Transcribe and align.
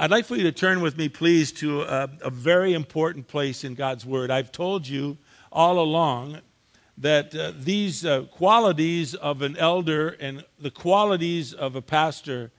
I'd 0.00 0.12
like 0.12 0.26
for 0.26 0.36
you 0.36 0.44
to 0.44 0.52
turn 0.52 0.80
with 0.80 0.96
me, 0.96 1.08
please, 1.08 1.50
to 1.54 1.82
a, 1.82 2.08
a, 2.22 2.30
very 2.30 2.72
important 2.72 3.26
place 3.26 3.64
in 3.64 3.74
God's 3.74 4.06
Word. 4.06 4.30
I've 4.30 4.52
told 4.52 4.86
you 4.86 5.18
all 5.50 5.80
along 5.80 6.38
that 6.98 7.34
uh, 7.34 7.50
these 7.58 8.06
uh, 8.06 8.22
qualities 8.30 9.16
of 9.16 9.42
an 9.42 9.56
elder 9.56 10.10
and 10.20 10.44
the 10.60 10.70
qualities 10.70 11.52
of 11.52 11.74
a 11.74 11.82
pastor, 11.82 12.52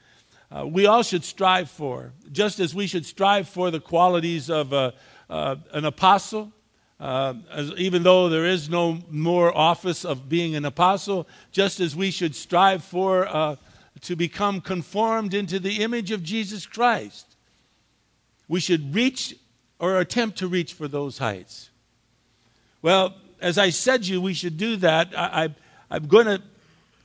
uh, 0.51 0.67
we 0.67 0.85
all 0.85 1.01
should 1.01 1.23
strive 1.23 1.71
for, 1.71 2.11
just 2.33 2.59
as 2.59 2.75
we 2.75 2.87
should 2.87 3.05
strive 3.05 3.47
for 3.47 3.71
the 3.71 3.79
qualities 3.79 4.49
of 4.49 4.73
a, 4.73 4.93
uh, 5.29 5.55
an 5.71 5.85
apostle. 5.85 6.51
Uh, 6.99 7.35
as, 7.53 7.71
even 7.77 8.03
though 8.03 8.27
there 8.27 8.47
is 8.47 8.69
no 8.69 8.99
more 9.09 9.57
office 9.57 10.03
of 10.03 10.27
being 10.27 10.57
an 10.57 10.65
apostle, 10.65 11.25
just 11.53 11.79
as 11.79 11.95
we 11.95 12.11
should 12.11 12.35
strive 12.35 12.83
for 12.83 13.25
uh, 13.29 13.55
to 14.01 14.17
become 14.17 14.59
conformed 14.59 15.33
into 15.33 15.57
the 15.57 15.81
image 15.81 16.11
of 16.11 16.21
Jesus 16.21 16.65
Christ 16.65 17.28
we 18.49 18.59
should 18.59 18.93
reach 18.93 19.33
or 19.79 19.99
attempt 19.99 20.39
to 20.39 20.47
reach 20.47 20.73
for 20.73 20.89
those 20.89 21.19
heights. 21.19 21.69
Well, 22.81 23.13
as 23.39 23.57
I 23.57 23.69
said 23.69 24.05
you, 24.05 24.19
we 24.19 24.33
should 24.33 24.57
do 24.57 24.75
that. 24.77 25.17
I, 25.17 25.49
am 25.89 26.07
going 26.07 26.25
to 26.25 26.41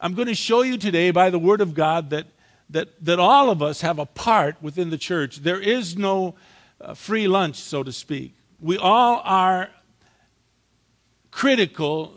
I'm 0.01 0.15
going 0.15 0.29
to 0.29 0.34
show 0.34 0.62
you 0.62 0.77
today 0.77 1.12
by 1.12 1.30
the 1.30 1.39
Word 1.39 1.61
of 1.61 1.73
God 1.73 2.11
that, 2.11 2.27
that, 2.69 2.89
that 3.05 3.19
all 3.19 3.48
of 3.48 3.62
us 3.62 3.80
have 3.80 3.98
a 3.98 4.05
part 4.05 4.57
within 4.61 4.91
the 4.91 4.98
church. 4.98 5.39
There 5.39 5.61
is 5.61 5.97
no 5.97 6.34
uh, 6.80 6.93
free 6.93 7.27
lunch, 7.27 7.56
so 7.56 7.83
to 7.83 7.92
speak. 7.92 8.34
We 8.61 8.77
all 8.77 9.23
are 9.25 9.70
critical 11.31 12.15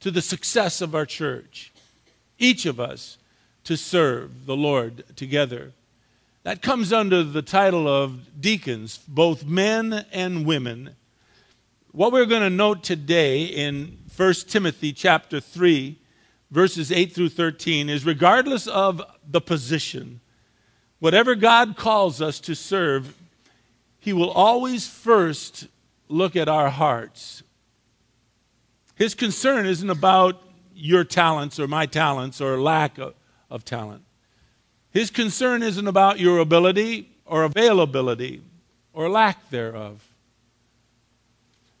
to 0.00 0.10
the 0.10 0.22
success 0.22 0.80
of 0.80 0.94
our 0.94 1.06
church, 1.06 1.72
each 2.38 2.66
of 2.66 2.80
us, 2.80 3.18
to 3.64 3.76
serve 3.76 4.46
the 4.46 4.56
Lord 4.56 5.04
together. 5.14 5.72
That 6.42 6.62
comes 6.62 6.90
under 6.90 7.22
the 7.22 7.42
title 7.42 7.86
of 7.86 8.40
deacons, 8.40 8.98
both 9.06 9.44
men 9.44 10.06
and 10.10 10.46
women. 10.46 10.96
What 11.92 12.12
we're 12.12 12.24
going 12.24 12.40
to 12.40 12.48
note 12.48 12.82
today 12.82 13.44
in 13.44 13.98
1 14.16 14.32
Timothy 14.48 14.94
chapter 14.94 15.38
3, 15.38 15.98
verses 16.50 16.90
8 16.90 17.12
through 17.12 17.28
13, 17.28 17.90
is 17.90 18.06
regardless 18.06 18.66
of 18.66 19.02
the 19.28 19.42
position, 19.42 20.20
whatever 20.98 21.34
God 21.34 21.76
calls 21.76 22.22
us 22.22 22.40
to 22.40 22.54
serve, 22.54 23.14
He 23.98 24.14
will 24.14 24.30
always 24.30 24.88
first 24.88 25.68
look 26.08 26.36
at 26.36 26.48
our 26.48 26.70
hearts. 26.70 27.42
His 28.94 29.14
concern 29.14 29.66
isn't 29.66 29.90
about 29.90 30.42
your 30.74 31.04
talents 31.04 31.60
or 31.60 31.68
my 31.68 31.84
talents 31.84 32.40
or 32.40 32.58
lack 32.58 32.96
of, 32.96 33.14
of 33.50 33.66
talent. 33.66 34.04
His 34.92 35.10
concern 35.10 35.62
isn't 35.62 35.86
about 35.86 36.18
your 36.18 36.38
ability 36.38 37.10
or 37.24 37.44
availability 37.44 38.42
or 38.92 39.08
lack 39.08 39.50
thereof. 39.50 40.04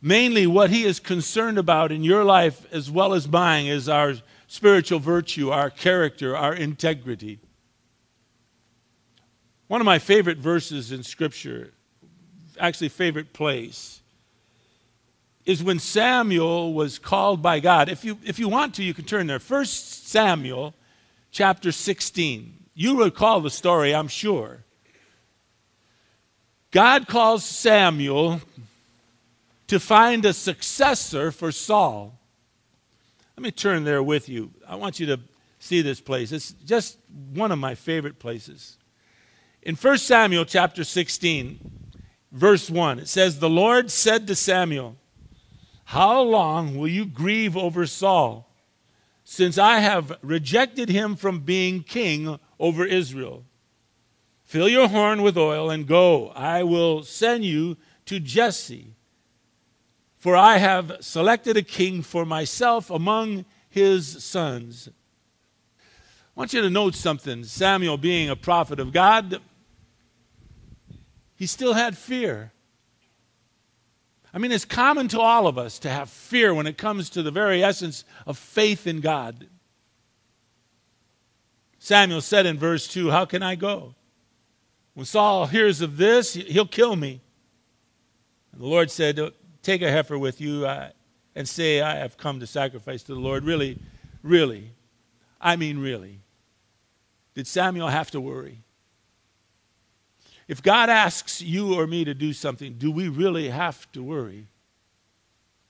Mainly, 0.00 0.46
what 0.46 0.70
he 0.70 0.84
is 0.84 1.00
concerned 1.00 1.58
about 1.58 1.92
in 1.92 2.04
your 2.04 2.24
life 2.24 2.66
as 2.72 2.90
well 2.90 3.12
as 3.12 3.28
mine 3.28 3.66
is 3.66 3.88
our 3.88 4.14
spiritual 4.46 4.98
virtue, 4.98 5.50
our 5.50 5.68
character, 5.68 6.36
our 6.36 6.54
integrity. 6.54 7.38
One 9.66 9.80
of 9.80 9.84
my 9.84 9.98
favorite 9.98 10.38
verses 10.38 10.90
in 10.90 11.02
Scripture, 11.02 11.72
actually, 12.58 12.88
favorite 12.88 13.32
place, 13.32 14.00
is 15.44 15.62
when 15.62 15.78
Samuel 15.78 16.72
was 16.72 16.98
called 16.98 17.42
by 17.42 17.60
God. 17.60 17.88
If 17.88 18.04
you, 18.04 18.18
if 18.24 18.38
you 18.38 18.48
want 18.48 18.74
to, 18.76 18.84
you 18.84 18.94
can 18.94 19.04
turn 19.04 19.26
there. 19.26 19.38
First 19.38 20.08
Samuel 20.08 20.74
chapter 21.30 21.72
16. 21.72 22.59
You 22.74 23.02
recall 23.02 23.40
the 23.40 23.50
story, 23.50 23.94
I'm 23.94 24.08
sure. 24.08 24.64
God 26.70 27.08
calls 27.08 27.44
Samuel 27.44 28.40
to 29.66 29.80
find 29.80 30.24
a 30.24 30.32
successor 30.32 31.32
for 31.32 31.52
Saul. 31.52 32.18
Let 33.36 33.42
me 33.42 33.50
turn 33.50 33.84
there 33.84 34.02
with 34.02 34.28
you. 34.28 34.50
I 34.66 34.76
want 34.76 35.00
you 35.00 35.06
to 35.06 35.20
see 35.58 35.82
this 35.82 36.00
place. 36.00 36.32
It's 36.32 36.52
just 36.64 36.98
one 37.32 37.52
of 37.52 37.58
my 37.58 37.74
favorite 37.74 38.18
places. 38.18 38.76
In 39.62 39.76
1 39.76 39.98
Samuel 39.98 40.44
chapter 40.44 40.84
16, 40.84 41.58
verse 42.32 42.70
1, 42.70 43.00
it 43.00 43.08
says, 43.08 43.38
The 43.38 43.50
Lord 43.50 43.90
said 43.90 44.26
to 44.26 44.34
Samuel, 44.34 44.96
How 45.84 46.22
long 46.22 46.76
will 46.76 46.88
you 46.88 47.04
grieve 47.04 47.56
over 47.56 47.86
Saul, 47.86 48.48
since 49.24 49.58
I 49.58 49.80
have 49.80 50.18
rejected 50.22 50.88
him 50.88 51.14
from 51.14 51.40
being 51.40 51.82
king 51.82 52.38
over 52.60 52.84
Israel. 52.84 53.44
Fill 54.44 54.68
your 54.68 54.88
horn 54.88 55.22
with 55.22 55.36
oil 55.36 55.70
and 55.70 55.86
go. 55.86 56.28
I 56.28 56.62
will 56.62 57.02
send 57.02 57.44
you 57.44 57.76
to 58.06 58.20
Jesse. 58.20 58.94
For 60.18 60.36
I 60.36 60.58
have 60.58 60.98
selected 61.00 61.56
a 61.56 61.62
king 61.62 62.02
for 62.02 62.26
myself 62.26 62.90
among 62.90 63.46
his 63.70 64.22
sons. 64.22 64.88
I 65.78 65.82
want 66.34 66.52
you 66.52 66.60
to 66.60 66.70
note 66.70 66.94
something. 66.94 67.42
Samuel, 67.44 67.96
being 67.96 68.28
a 68.28 68.36
prophet 68.36 68.78
of 68.78 68.92
God, 68.92 69.40
he 71.36 71.46
still 71.46 71.72
had 71.72 71.96
fear. 71.96 72.52
I 74.34 74.38
mean, 74.38 74.52
it's 74.52 74.64
common 74.64 75.08
to 75.08 75.20
all 75.20 75.46
of 75.46 75.56
us 75.56 75.78
to 75.80 75.90
have 75.90 76.10
fear 76.10 76.52
when 76.52 76.66
it 76.66 76.76
comes 76.76 77.08
to 77.10 77.22
the 77.22 77.30
very 77.30 77.64
essence 77.64 78.04
of 78.26 78.36
faith 78.36 78.86
in 78.86 79.00
God. 79.00 79.48
Samuel 81.82 82.20
said 82.20 82.44
in 82.44 82.58
verse 82.58 82.86
2, 82.86 83.10
How 83.10 83.24
can 83.24 83.42
I 83.42 83.54
go? 83.54 83.94
When 84.92 85.06
Saul 85.06 85.46
hears 85.46 85.80
of 85.80 85.96
this, 85.96 86.34
he'll 86.34 86.66
kill 86.66 86.94
me. 86.94 87.22
And 88.52 88.60
the 88.60 88.66
Lord 88.66 88.90
said, 88.90 89.18
Take 89.62 89.80
a 89.80 89.90
heifer 89.90 90.18
with 90.18 90.42
you 90.42 90.66
uh, 90.66 90.90
and 91.34 91.48
say, 91.48 91.80
I 91.80 91.96
have 91.96 92.18
come 92.18 92.38
to 92.40 92.46
sacrifice 92.46 93.02
to 93.04 93.14
the 93.14 93.20
Lord. 93.20 93.44
Really, 93.44 93.78
really, 94.22 94.72
I 95.40 95.56
mean, 95.56 95.78
really. 95.78 96.20
Did 97.34 97.46
Samuel 97.46 97.88
have 97.88 98.10
to 98.10 98.20
worry? 98.20 98.60
If 100.48 100.62
God 100.62 100.90
asks 100.90 101.40
you 101.40 101.74
or 101.74 101.86
me 101.86 102.04
to 102.04 102.12
do 102.12 102.34
something, 102.34 102.74
do 102.74 102.90
we 102.90 103.08
really 103.08 103.48
have 103.48 103.90
to 103.92 104.02
worry? 104.02 104.48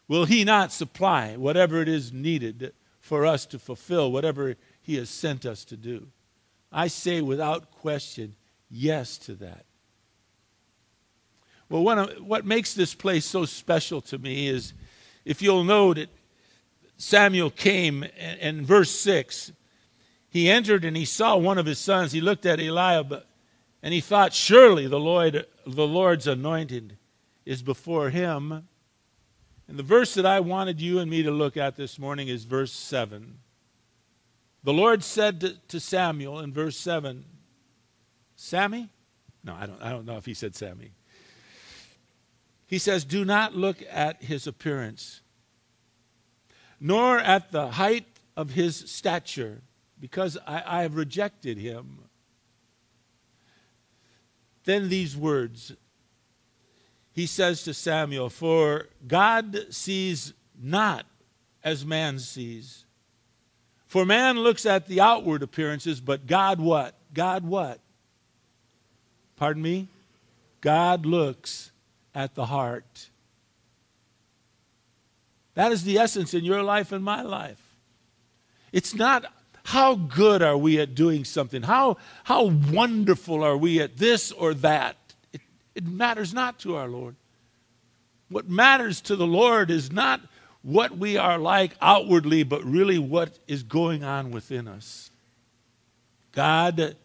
Will 0.08 0.24
He 0.24 0.42
not 0.42 0.72
supply 0.72 1.36
whatever 1.36 1.80
it 1.80 1.88
is 1.88 2.12
needed 2.12 2.72
for 3.00 3.24
us 3.24 3.46
to 3.46 3.60
fulfill 3.60 4.10
whatever 4.10 4.56
he 4.90 4.96
has 4.96 5.08
sent 5.08 5.46
us 5.46 5.64
to 5.64 5.76
do. 5.76 6.08
I 6.72 6.88
say 6.88 7.20
without 7.20 7.70
question 7.70 8.34
yes 8.68 9.18
to 9.18 9.34
that. 9.36 9.64
Well, 11.68 11.88
of, 11.88 12.10
what 12.18 12.44
makes 12.44 12.74
this 12.74 12.92
place 12.92 13.24
so 13.24 13.44
special 13.44 14.00
to 14.00 14.18
me 14.18 14.48
is 14.48 14.72
if 15.24 15.42
you'll 15.42 15.62
note 15.62 15.96
it, 15.96 16.08
Samuel 16.96 17.50
came, 17.50 18.02
and 18.18 18.40
in 18.40 18.66
verse 18.66 18.90
6, 18.90 19.52
he 20.28 20.50
entered 20.50 20.84
and 20.84 20.96
he 20.96 21.04
saw 21.04 21.36
one 21.36 21.56
of 21.56 21.66
his 21.66 21.78
sons. 21.78 22.10
He 22.10 22.20
looked 22.20 22.44
at 22.44 22.58
Eliab 22.58 23.22
and 23.84 23.94
he 23.94 24.00
thought, 24.00 24.34
Surely 24.34 24.88
the, 24.88 24.98
Lord, 24.98 25.46
the 25.64 25.86
Lord's 25.86 26.26
anointed 26.26 26.98
is 27.46 27.62
before 27.62 28.10
him. 28.10 28.66
And 29.68 29.78
the 29.78 29.84
verse 29.84 30.14
that 30.14 30.26
I 30.26 30.40
wanted 30.40 30.80
you 30.80 30.98
and 30.98 31.08
me 31.08 31.22
to 31.22 31.30
look 31.30 31.56
at 31.56 31.76
this 31.76 31.96
morning 31.96 32.26
is 32.26 32.42
verse 32.42 32.72
7. 32.72 33.38
The 34.62 34.72
Lord 34.72 35.02
said 35.02 35.58
to, 35.68 35.80
Samuel 35.80 36.40
in 36.40 36.52
verse 36.52 36.76
7, 36.76 37.24
Sammy? 38.36 38.90
No, 39.42 39.54
I 39.54 39.66
don't, 39.66 39.82
I 39.82 39.90
don't 39.90 40.04
know 40.04 40.16
if 40.16 40.26
he 40.26 40.34
said 40.34 40.54
Sammy. 40.54 40.92
He 42.66 42.78
says, 42.78 43.04
Do 43.04 43.24
not 43.24 43.54
look 43.54 43.78
at 43.90 44.22
his 44.22 44.46
appearance, 44.46 45.22
nor 46.78 47.18
at 47.18 47.50
the 47.52 47.70
height 47.70 48.06
of 48.36 48.50
his 48.50 48.76
stature, 48.76 49.62
because 49.98 50.36
I, 50.46 50.62
I 50.66 50.82
have 50.82 50.94
rejected 50.94 51.58
him. 51.58 52.00
Then 54.64 54.88
these 54.88 55.16
words 55.16 55.72
he 57.12 57.26
says 57.26 57.62
to 57.64 57.74
Samuel, 57.74 58.30
For 58.30 58.86
God 59.06 59.66
sees 59.70 60.32
not 60.58 61.06
as 61.62 61.84
man 61.84 62.18
sees. 62.18 62.86
For 63.90 64.06
man 64.06 64.38
looks 64.38 64.66
at 64.66 64.86
the 64.86 65.00
outward 65.00 65.42
appearances, 65.42 66.00
but 66.00 66.28
God 66.28 66.60
what? 66.60 66.94
God 67.12 67.44
what? 67.44 67.80
Pardon 69.34 69.64
me? 69.64 69.88
God 70.60 71.04
looks 71.04 71.72
at 72.14 72.36
the 72.36 72.46
heart. 72.46 73.08
That 75.54 75.72
is 75.72 75.82
the 75.82 75.98
essence 75.98 76.34
in 76.34 76.44
your 76.44 76.62
life 76.62 76.92
and 76.92 77.02
my 77.02 77.22
life. 77.22 77.60
It's 78.70 78.94
not 78.94 79.24
how 79.64 79.96
good 79.96 80.40
are 80.40 80.56
we 80.56 80.78
at 80.78 80.94
doing 80.94 81.24
something, 81.24 81.62
how, 81.62 81.96
how 82.22 82.44
wonderful 82.44 83.42
are 83.42 83.56
we 83.56 83.80
at 83.80 83.96
this 83.96 84.30
or 84.30 84.54
that. 84.54 84.98
It, 85.32 85.40
it 85.74 85.84
matters 85.84 86.32
not 86.32 86.60
to 86.60 86.76
our 86.76 86.86
Lord. 86.86 87.16
What 88.28 88.48
matters 88.48 89.00
to 89.00 89.16
the 89.16 89.26
Lord 89.26 89.68
is 89.68 89.90
not 89.90 90.20
what 90.62 90.96
we 90.96 91.16
are 91.16 91.38
like 91.38 91.76
outwardly, 91.80 92.42
but 92.42 92.64
really 92.64 92.98
what 92.98 93.38
is 93.46 93.62
going 93.62 94.04
on 94.04 94.30
within 94.30 94.68
us. 94.68 95.10
God 96.32 96.96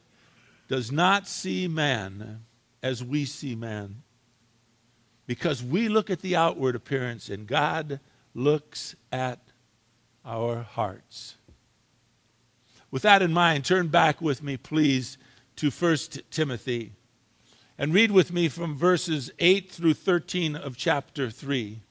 does 0.67 0.91
not 0.91 1.27
see 1.27 1.67
man 1.67 2.41
as 2.83 3.03
we 3.03 3.25
see 3.25 3.55
man. 3.55 4.03
Because 5.27 5.63
we 5.63 5.89
look 5.89 6.09
at 6.09 6.21
the 6.21 6.35
outward 6.35 6.75
appearance 6.75 7.29
and 7.29 7.47
God 7.47 7.99
looks 8.33 8.95
at 9.11 9.39
our 10.23 10.61
hearts. 10.61 11.35
With 12.91 13.01
that 13.03 13.21
in 13.21 13.33
mind, 13.33 13.65
turn 13.65 13.87
back 13.87 14.21
with 14.21 14.43
me, 14.43 14.57
please, 14.57 15.17
to 15.55 15.71
1 15.71 15.97
Timothy 16.29 16.91
and 17.77 17.93
read 17.93 18.11
with 18.11 18.31
me 18.31 18.47
from 18.47 18.77
verses 18.77 19.31
8 19.39 19.69
through 19.69 19.95
13 19.95 20.55
of 20.55 20.77
chapter 20.77 21.29
3. 21.29 21.81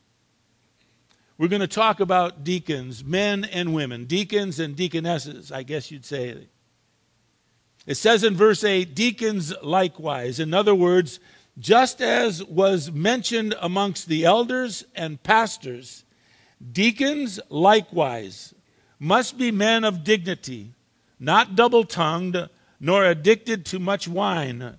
We're 1.36 1.48
going 1.48 1.60
to 1.60 1.66
talk 1.66 1.98
about 1.98 2.44
deacons, 2.44 3.04
men 3.04 3.44
and 3.44 3.74
women, 3.74 4.04
deacons 4.04 4.60
and 4.60 4.76
deaconesses, 4.76 5.50
I 5.50 5.64
guess 5.64 5.90
you'd 5.90 6.04
say. 6.04 6.46
It 7.86 7.96
says 7.96 8.22
in 8.22 8.36
verse 8.36 8.62
8, 8.62 8.94
deacons 8.94 9.52
likewise. 9.60 10.38
In 10.38 10.54
other 10.54 10.74
words, 10.74 11.18
just 11.58 12.00
as 12.00 12.42
was 12.44 12.92
mentioned 12.92 13.54
amongst 13.60 14.06
the 14.06 14.24
elders 14.24 14.84
and 14.94 15.22
pastors, 15.22 16.04
deacons 16.72 17.40
likewise 17.48 18.54
must 19.00 19.36
be 19.36 19.50
men 19.50 19.82
of 19.82 20.04
dignity, 20.04 20.72
not 21.18 21.56
double 21.56 21.84
tongued, 21.84 22.48
nor 22.78 23.04
addicted 23.04 23.66
to 23.66 23.78
much 23.80 24.06
wine, 24.06 24.78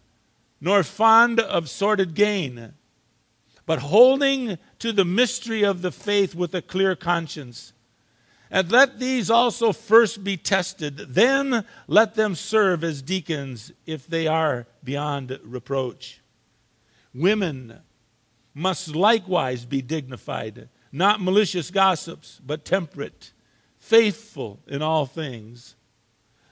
nor 0.61 0.83
fond 0.83 1.39
of 1.41 1.69
sordid 1.69 2.15
gain, 2.15 2.74
but 3.65 3.79
holding 3.79 4.57
to 4.79 4.91
the 4.91 5.05
mystery 5.05 5.63
of 5.63 5.81
the 5.81 5.91
faith 5.91 6.35
with 6.35 6.53
a 6.53 6.61
clear 6.61 6.95
conscience. 6.95 7.73
And 8.51 8.71
let 8.71 8.99
these 8.99 9.29
also 9.29 9.71
first 9.71 10.23
be 10.23 10.37
tested, 10.37 10.97
then 10.97 11.65
let 11.87 12.15
them 12.15 12.35
serve 12.35 12.83
as 12.83 13.01
deacons 13.01 13.71
if 13.85 14.07
they 14.07 14.27
are 14.27 14.67
beyond 14.83 15.37
reproach. 15.43 16.21
Women 17.13 17.79
must 18.53 18.95
likewise 18.95 19.65
be 19.65 19.81
dignified, 19.81 20.69
not 20.91 21.21
malicious 21.21 21.71
gossips, 21.71 22.39
but 22.45 22.65
temperate, 22.65 23.31
faithful 23.79 24.59
in 24.67 24.81
all 24.81 25.05
things. 25.05 25.75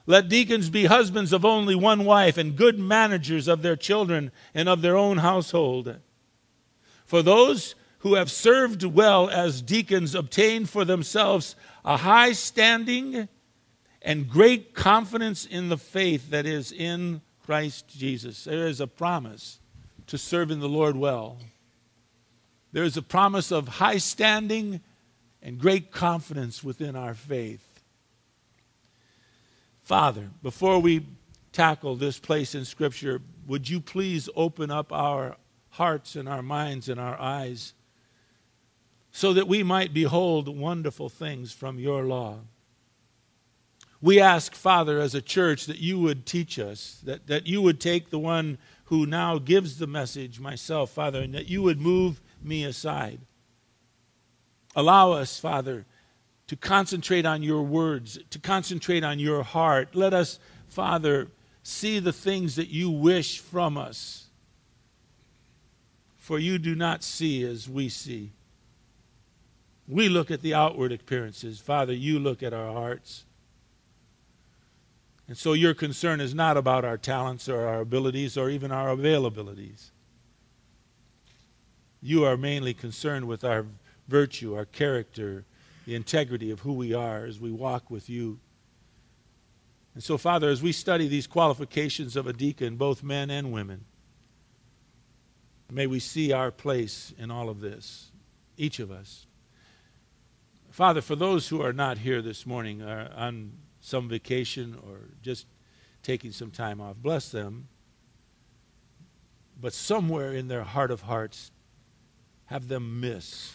Let 0.06 0.28
deacons 0.28 0.70
be 0.70 0.86
husbands 0.86 1.32
of 1.32 1.46
only 1.46 1.76
one 1.76 2.04
wife 2.04 2.38
and 2.38 2.58
good 2.58 2.78
managers 2.78 3.48
of 3.48 3.62
their 3.62 3.78
children 3.78 4.32
and 4.54 4.68
of 4.68 4.82
their 4.82 4.98
own 4.98 5.20
household. 5.20 5.96
For 7.14 7.22
those 7.22 7.76
who 8.00 8.16
have 8.16 8.32
served 8.32 8.84
well 8.84 9.30
as 9.30 9.62
deacons 9.62 10.16
obtain 10.16 10.66
for 10.66 10.84
themselves 10.84 11.56
a 11.86 11.96
high 11.96 12.32
standing 12.32 13.30
and 14.02 14.28
great 14.28 14.74
confidence 14.74 15.46
in 15.46 15.70
the 15.70 15.78
faith 15.78 16.32
that 16.32 16.48
is 16.48 16.72
in 16.72 17.22
Christ 17.46 17.88
Jesus. 17.88 18.46
There 18.46 18.66
is 18.66 18.82
a 18.82 18.88
promise 18.88 19.60
to 20.08 20.18
serving 20.18 20.60
the 20.60 20.68
Lord 20.68 20.96
well. 20.96 21.38
There 22.72 22.84
is 22.84 22.98
a 22.98 23.04
promise 23.04 23.52
of 23.52 23.68
high 23.68 24.00
standing 24.00 24.82
and 25.44 25.60
great 25.60 25.92
confidence 25.92 26.64
within 26.64 26.96
our 26.96 27.14
faith. 27.14 27.80
Father, 29.84 30.32
before 30.42 30.80
we 30.80 31.06
tackle 31.52 31.96
this 31.96 32.18
place 32.18 32.56
in 32.56 32.66
Scripture, 32.66 33.22
would 33.46 33.70
you 33.70 33.80
please 33.80 34.30
open 34.36 34.72
up 34.72 34.92
our 34.92 35.38
hearts 35.74 36.16
and 36.16 36.30
our 36.30 36.44
minds 36.44 36.88
and 36.88 37.00
our 37.00 37.20
eyes 37.20 37.74
so 39.12 39.34
that 39.34 39.48
we 39.48 39.64
might 39.64 39.94
behold 39.94 40.48
wonderful 40.48 41.10
things 41.10 41.52
from 41.52 41.80
your 41.80 42.04
law. 42.04 42.38
We 44.02 44.20
ask, 44.20 44.54
Father, 44.54 45.00
as 45.00 45.16
a 45.16 45.22
church, 45.22 45.66
that 45.68 45.80
you 45.80 46.00
would 46.00 46.26
teach 46.26 46.60
us, 46.60 47.00
that, 47.04 47.28
that 47.28 47.48
you 47.48 47.62
would 47.62 47.80
take 47.80 48.10
the 48.10 48.20
one 48.20 48.58
who 48.86 49.06
now 49.06 49.40
gives 49.40 49.78
the 49.78 49.88
message, 49.88 50.40
myself, 50.40 50.92
Father, 50.92 51.22
and 51.22 51.34
that 51.34 51.48
you 51.48 51.62
would 51.62 51.80
move 51.80 52.22
me 52.42 52.66
aside. 52.66 53.20
Allow 54.76 55.14
us, 55.14 55.40
Father, 55.40 55.86
to 56.48 56.56
concentrate 56.56 57.26
on 57.26 57.42
your 57.42 57.64
words, 57.64 58.20
to 58.30 58.40
concentrate 58.40 59.04
on 59.04 59.20
your 59.20 59.42
heart. 59.42 59.96
Let 59.96 60.14
us, 60.14 60.38
Father, 60.68 61.30
see 61.64 62.00
the 62.00 62.14
things 62.14 62.58
that 62.58 62.68
you 62.68 62.90
wish 62.90 63.40
from 63.40 63.78
us. 63.78 64.23
For 66.24 66.40
you 66.40 66.58
do 66.58 66.74
not 66.74 67.04
see 67.04 67.44
as 67.44 67.68
we 67.68 67.90
see. 67.90 68.32
We 69.90 70.08
look 70.08 70.32
at 70.32 70.42
the 70.42 70.54
outward 70.54 70.94
appearances. 70.94 71.60
Father, 71.60 71.92
you 71.92 72.18
look 72.18 72.42
at 72.42 72.54
our 72.54 72.72
hearts. 72.72 73.26
And 75.28 75.38
so 75.38 75.52
your 75.52 75.74
concern 75.74 76.22
is 76.22 76.34
not 76.34 76.56
about 76.56 76.86
our 76.86 76.98
talents 76.98 77.50
or 77.50 77.68
our 77.68 77.82
abilities 77.82 78.38
or 78.38 78.50
even 78.50 78.72
our 78.72 78.96
availabilities. 78.96 79.90
You 82.02 82.24
are 82.24 82.38
mainly 82.38 82.74
concerned 82.74 83.28
with 83.28 83.44
our 83.44 83.66
virtue, 84.08 84.56
our 84.56 84.64
character, 84.64 85.44
the 85.86 85.94
integrity 85.94 86.52
of 86.52 86.62
who 86.62 86.72
we 86.72 86.94
are 86.94 87.26
as 87.26 87.42
we 87.42 87.52
walk 87.52 87.92
with 87.92 88.10
you. 88.10 88.40
And 89.94 90.02
so, 90.02 90.18
Father, 90.18 90.48
as 90.48 90.64
we 90.64 90.72
study 90.72 91.10
these 91.10 91.28
qualifications 91.28 92.16
of 92.16 92.28
a 92.28 92.34
deacon, 92.34 92.78
both 92.78 93.04
men 93.04 93.30
and 93.30 93.52
women, 93.52 93.84
may 95.72 95.88
we 95.88 96.00
see 96.00 96.32
our 96.32 96.52
place 96.52 97.14
in 97.18 97.32
all 97.32 97.50
of 97.50 97.62
this, 97.62 98.12
each 98.58 98.80
of 98.80 98.92
us. 98.92 99.26
Father, 100.70 101.02
for 101.02 101.16
those 101.16 101.48
who 101.48 101.62
are 101.62 101.74
not 101.74 102.00
here 102.00 102.22
this 102.22 102.46
morning, 102.46 102.82
are 102.82 103.10
on 103.16 103.54
some 103.80 104.08
vacation 104.08 104.78
or 104.88 105.10
just 105.22 105.46
taking 106.02 106.32
some 106.32 106.52
time 106.52 106.82
off, 106.82 106.96
bless 106.98 107.30
them. 107.30 107.68
But 109.60 109.74
somewhere 109.74 110.34
in 110.34 110.48
their 110.48 110.64
heart 110.64 110.92
of 110.92 111.02
hearts, 111.02 111.52
have 112.46 112.68
them 112.68 113.00
miss, 113.00 113.54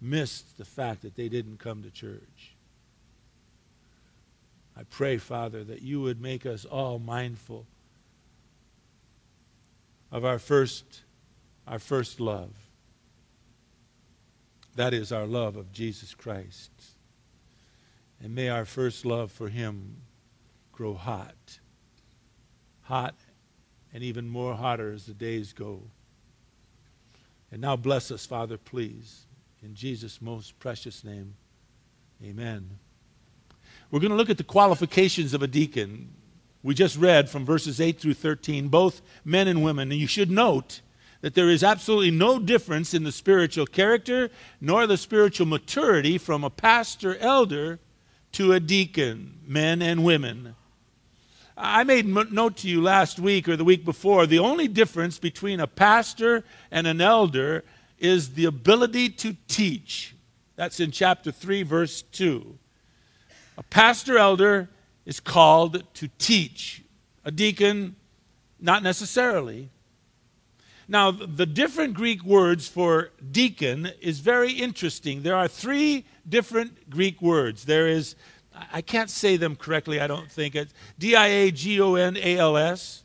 miss 0.00 0.42
the 0.56 0.64
fact 0.64 1.02
that 1.02 1.14
they 1.14 1.28
didn't 1.28 1.58
come 1.58 1.82
to 1.82 1.90
church. 1.90 2.56
I 4.76 4.84
pray, 4.84 5.18
Father, 5.18 5.62
that 5.64 5.82
you 5.82 6.00
would 6.00 6.20
make 6.20 6.46
us 6.46 6.64
all 6.64 6.98
mindful 6.98 7.66
of 10.10 10.24
our 10.24 10.38
first, 10.38 11.02
our 11.66 11.78
first 11.78 12.20
love. 12.20 12.50
That 14.76 14.94
is 14.94 15.12
our 15.12 15.26
love 15.26 15.56
of 15.56 15.72
Jesus 15.72 16.14
Christ. 16.14 16.70
And 18.22 18.34
may 18.34 18.48
our 18.48 18.64
first 18.64 19.04
love 19.04 19.32
for 19.32 19.48
him 19.48 19.96
grow 20.72 20.94
hot. 20.94 21.58
Hot 22.82 23.14
and 23.92 24.02
even 24.02 24.28
more 24.28 24.54
hotter 24.54 24.92
as 24.92 25.06
the 25.06 25.14
days 25.14 25.52
go. 25.52 25.82
And 27.50 27.60
now 27.60 27.76
bless 27.76 28.10
us, 28.10 28.26
Father, 28.26 28.56
please. 28.56 29.26
In 29.62 29.74
Jesus' 29.74 30.22
most 30.22 30.58
precious 30.58 31.04
name, 31.04 31.34
amen. 32.24 32.78
We're 33.90 34.00
going 34.00 34.10
to 34.10 34.16
look 34.16 34.30
at 34.30 34.38
the 34.38 34.44
qualifications 34.44 35.34
of 35.34 35.42
a 35.42 35.46
deacon. 35.48 36.14
We 36.62 36.74
just 36.74 36.96
read 36.96 37.28
from 37.28 37.44
verses 37.44 37.80
8 37.80 37.98
through 37.98 38.14
13, 38.14 38.68
both 38.68 39.02
men 39.24 39.48
and 39.48 39.62
women. 39.62 39.90
And 39.90 40.00
you 40.00 40.06
should 40.06 40.30
note 40.30 40.80
that 41.20 41.34
there 41.34 41.50
is 41.50 41.62
absolutely 41.62 42.10
no 42.10 42.38
difference 42.38 42.94
in 42.94 43.04
the 43.04 43.12
spiritual 43.12 43.66
character 43.66 44.30
nor 44.60 44.86
the 44.86 44.96
spiritual 44.96 45.46
maturity 45.46 46.18
from 46.18 46.44
a 46.44 46.50
pastor 46.50 47.16
elder 47.18 47.78
to 48.32 48.52
a 48.52 48.60
deacon, 48.60 49.38
men 49.46 49.82
and 49.82 50.04
women. 50.04 50.54
I 51.56 51.84
made 51.84 52.06
note 52.06 52.56
to 52.58 52.68
you 52.68 52.80
last 52.80 53.18
week 53.18 53.48
or 53.48 53.56
the 53.56 53.64
week 53.64 53.84
before 53.84 54.26
the 54.26 54.38
only 54.38 54.66
difference 54.66 55.18
between 55.18 55.60
a 55.60 55.66
pastor 55.66 56.44
and 56.70 56.86
an 56.86 57.02
elder 57.02 57.64
is 57.98 58.30
the 58.30 58.46
ability 58.46 59.10
to 59.10 59.36
teach. 59.46 60.14
That's 60.56 60.80
in 60.80 60.90
chapter 60.90 61.30
3, 61.30 61.62
verse 61.64 62.00
2. 62.02 62.58
A 63.58 63.62
pastor 63.64 64.16
elder 64.16 64.70
is 65.04 65.20
called 65.20 65.82
to 65.94 66.08
teach, 66.18 66.82
a 67.26 67.30
deacon, 67.30 67.96
not 68.58 68.82
necessarily. 68.82 69.68
Now, 70.90 71.12
the 71.12 71.46
different 71.46 71.94
Greek 71.94 72.24
words 72.24 72.66
for 72.66 73.10
deacon 73.30 73.92
is 74.00 74.18
very 74.18 74.50
interesting. 74.50 75.22
There 75.22 75.36
are 75.36 75.46
three 75.46 76.04
different 76.28 76.90
Greek 76.90 77.22
words. 77.22 77.64
There 77.64 77.86
is, 77.86 78.16
I 78.72 78.82
can't 78.82 79.08
say 79.08 79.36
them 79.36 79.54
correctly, 79.54 80.00
I 80.00 80.08
don't 80.08 80.28
think. 80.28 80.56
It's 80.56 80.74
D 80.98 81.14
I 81.14 81.28
A 81.28 81.52
G 81.52 81.80
O 81.80 81.94
N 81.94 82.16
A 82.16 82.38
L 82.38 82.56
S, 82.56 83.04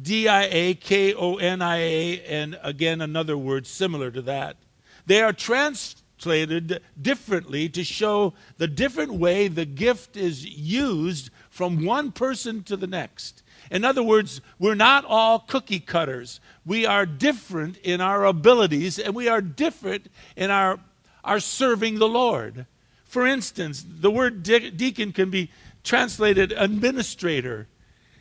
D 0.00 0.28
I 0.28 0.44
A 0.44 0.74
K 0.74 1.12
O 1.12 1.34
N 1.34 1.60
I 1.60 1.78
A, 1.78 2.22
and 2.26 2.56
again 2.62 3.00
another 3.00 3.36
word 3.36 3.66
similar 3.66 4.12
to 4.12 4.22
that. 4.22 4.56
They 5.04 5.20
are 5.20 5.32
translated 5.32 6.80
differently 7.02 7.68
to 7.70 7.82
show 7.82 8.34
the 8.58 8.68
different 8.68 9.14
way 9.14 9.48
the 9.48 9.64
gift 9.64 10.16
is 10.16 10.46
used 10.46 11.30
from 11.48 11.84
one 11.84 12.12
person 12.12 12.62
to 12.62 12.76
the 12.76 12.86
next. 12.86 13.42
In 13.70 13.84
other 13.84 14.02
words, 14.02 14.40
we're 14.58 14.74
not 14.74 15.04
all 15.04 15.38
cookie 15.38 15.80
cutters. 15.80 16.40
We 16.66 16.86
are 16.86 17.06
different 17.06 17.76
in 17.78 18.00
our 18.00 18.24
abilities 18.24 18.98
and 18.98 19.14
we 19.14 19.28
are 19.28 19.40
different 19.40 20.10
in 20.36 20.50
our, 20.50 20.80
our 21.22 21.38
serving 21.38 21.98
the 21.98 22.08
Lord. 22.08 22.66
For 23.04 23.26
instance, 23.26 23.84
the 23.88 24.10
word 24.10 24.42
de- 24.42 24.70
deacon 24.70 25.12
can 25.12 25.30
be 25.30 25.50
translated 25.84 26.52
administrator. 26.52 27.68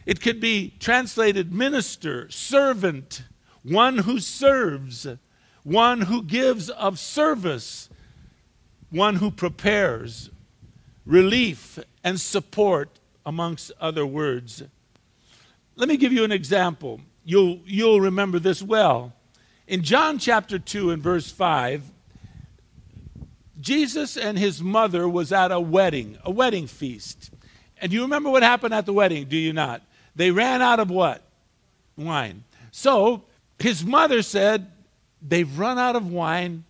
It 0.05 0.21
could 0.21 0.39
be 0.39 0.73
translated 0.79 1.51
minister, 1.51 2.29
servant, 2.29 3.23
one 3.63 3.99
who 3.99 4.19
serves, 4.19 5.07
one 5.63 6.01
who 6.01 6.23
gives 6.23 6.69
of 6.69 6.97
service, 6.99 7.89
one 8.89 9.15
who 9.15 9.29
prepares, 9.29 10.29
relief 11.05 11.79
and 12.03 12.19
support, 12.19 12.99
amongst 13.25 13.71
other 13.79 14.05
words. 14.05 14.63
Let 15.79 15.87
me 15.87 15.95
give 15.95 16.11
you 16.11 16.25
an 16.25 16.33
example. 16.33 16.99
You'll, 17.23 17.61
you'll 17.63 18.01
remember 18.01 18.37
this 18.37 18.61
well. 18.61 19.13
In 19.65 19.81
John 19.81 20.19
chapter 20.19 20.59
2 20.59 20.91
and 20.91 21.01
verse 21.01 21.31
5, 21.31 21.89
Jesus 23.61 24.17
and 24.17 24.37
his 24.37 24.61
mother 24.61 25.07
was 25.07 25.31
at 25.31 25.53
a 25.53 25.59
wedding, 25.61 26.17
a 26.25 26.31
wedding 26.31 26.67
feast. 26.67 27.31
And 27.81 27.93
you 27.93 28.01
remember 28.01 28.29
what 28.29 28.43
happened 28.43 28.73
at 28.73 28.85
the 28.85 28.91
wedding, 28.91 29.29
do 29.29 29.37
you 29.37 29.53
not? 29.53 29.81
They 30.17 30.31
ran 30.31 30.61
out 30.61 30.81
of 30.81 30.89
what? 30.89 31.23
Wine. 31.95 32.43
So 32.71 33.23
his 33.57 33.85
mother 33.85 34.21
said, 34.21 34.69
They've 35.21 35.57
run 35.57 35.79
out 35.79 35.95
of 35.95 36.11
wine. 36.11 36.65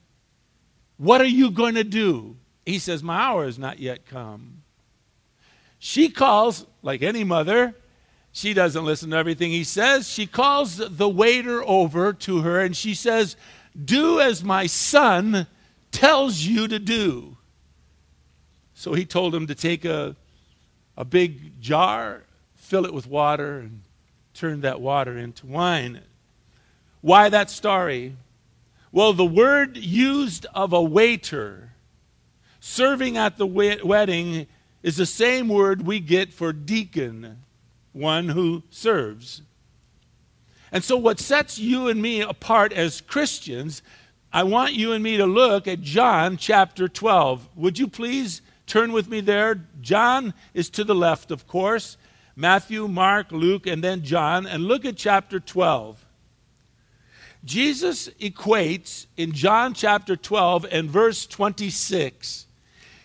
What 0.97 1.19
are 1.19 1.25
you 1.25 1.49
going 1.49 1.75
to 1.75 1.83
do? 1.83 2.37
He 2.63 2.77
says, 2.77 3.01
My 3.01 3.19
hour 3.19 3.45
has 3.45 3.57
not 3.57 3.79
yet 3.79 4.05
come. 4.05 4.61
She 5.79 6.09
calls, 6.09 6.67
like 6.83 7.01
any 7.01 7.23
mother, 7.23 7.73
she 8.31 8.53
doesn't 8.53 8.86
listen 8.86 9.09
to 9.12 9.17
everything 9.17 9.51
he 9.51 9.63
says. 9.63 10.09
She 10.09 10.25
calls 10.25 10.77
the 10.77 11.09
waiter 11.09 11.63
over 11.63 12.13
to 12.13 12.41
her 12.41 12.59
and 12.59 12.75
she 12.75 12.93
says, 12.93 13.36
Do 13.83 14.19
as 14.19 14.43
my 14.43 14.67
son 14.67 15.48
tells 15.91 16.39
you 16.39 16.67
to 16.67 16.79
do. 16.79 17.38
So 18.74 18.93
he 18.93 19.05
told 19.05 19.36
him 19.36 19.48
to 19.48 19.55
take 19.55 19.83
a, 19.83 20.15
a 20.95 21.03
big 21.03 21.59
jar 21.59 22.24
fill 22.69 22.86
it 22.86 22.93
with 22.93 23.07
water 23.07 23.57
and 23.57 23.81
turn 24.36 24.62
that 24.62 24.79
water 24.79 25.17
into 25.17 25.48
wine. 25.48 26.00
Why 27.01 27.27
that 27.29 27.50
story? 27.50 28.15
Well, 28.91 29.12
the 29.13 29.25
word 29.25 29.75
used 29.75 30.45
of 30.53 30.71
a 30.71 30.81
waiter 30.81 31.71
serving 32.59 33.17
at 33.17 33.38
the 33.38 33.48
wedding 33.48 34.45
is 34.83 34.98
the 34.98 35.07
same 35.07 35.48
word 35.48 35.81
we 35.81 36.00
get 36.00 36.31
for 36.31 36.53
deacon, 36.53 37.39
one 37.93 38.29
who 38.29 38.63
serves. 38.69 39.41
And 40.72 40.84
so, 40.84 40.98
what 40.98 41.19
sets 41.19 41.58
you 41.58 41.88
and 41.88 42.01
me 42.01 42.22
apart 42.22 42.74
as 42.74 43.01
Christians, 43.01 43.81
I 44.31 44.43
want 44.43 44.74
you 44.74 44.91
and 44.91 45.03
me 45.03 45.17
to 45.17 45.25
look 45.25 45.67
at 45.67 45.81
John 45.81 46.38
chapter 46.38 46.88
12. 46.88 47.50
Would 47.55 47.79
you 47.79 47.88
please 47.88 48.41
turn 48.67 48.91
with 48.91 49.10
me 49.10 49.22
there? 49.22 49.65
John 49.81 50.34
is 50.53 50.69
to 50.72 50.84
the 50.84 50.96
left, 50.96 51.31
of 51.31 51.48
course. 51.48 51.98
Matthew, 52.36 52.88
Mark, 52.88 53.31
Luke, 53.31 53.65
and 53.65 53.84
then 53.84 54.03
John. 54.03 54.46
And 54.46 54.65
look 54.65 54.86
at 54.86 54.96
chapter 54.96 55.39
12. 55.39 56.05
Jesus 57.43 58.10
equates 58.19 59.08
in 59.17 59.31
John 59.31 59.74
chapter 59.74 60.15
12 60.15 60.65
and 60.72 60.89
verse 60.89 61.25
26, 61.25 62.46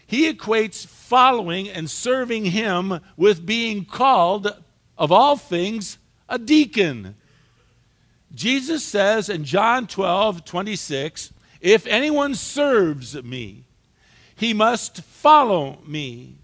he 0.07 0.33
equates 0.33 0.87
following 0.87 1.69
and 1.69 1.89
serving 1.89 2.47
him 2.47 3.01
with 3.17 3.47
being 3.47 3.85
called, 3.85 4.53
of 4.97 5.13
all 5.13 5.37
things, 5.37 5.99
a 6.29 6.39
deacon. 6.39 7.17
Jesus 8.35 8.85
says 8.85 9.29
in 9.29 9.45
John 9.45 9.87
12, 9.87 10.45
26, 10.45 11.33
if 11.61 11.87
anyone 11.87 12.35
serves 12.35 13.23
me, 13.23 13.65
he 14.37 14.53
must 14.53 15.03
follow 15.03 15.79
me. 15.87 16.37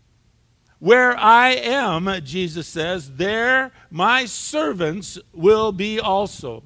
Where 0.78 1.16
I 1.16 1.50
am, 1.50 2.08
Jesus 2.24 2.66
says, 2.66 3.16
there 3.16 3.72
my 3.90 4.24
servants 4.24 5.18
will 5.34 5.72
be 5.72 6.00
also. 6.00 6.62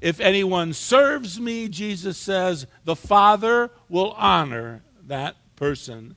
If 0.00 0.18
anyone 0.18 0.72
serves 0.72 1.38
me, 1.38 1.68
Jesus 1.68 2.18
says, 2.18 2.66
the 2.84 2.96
Father 2.96 3.70
will 3.88 4.12
honor 4.12 4.82
that 5.06 5.36
person. 5.54 6.16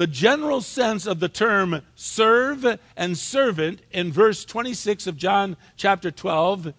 The 0.00 0.06
general 0.06 0.62
sense 0.62 1.04
of 1.04 1.20
the 1.20 1.28
term 1.28 1.82
serve 1.94 2.64
and 2.96 3.18
servant 3.18 3.82
in 3.90 4.10
verse 4.10 4.46
26 4.46 5.06
of 5.06 5.18
John 5.18 5.58
chapter 5.76 6.10
12 6.10 6.72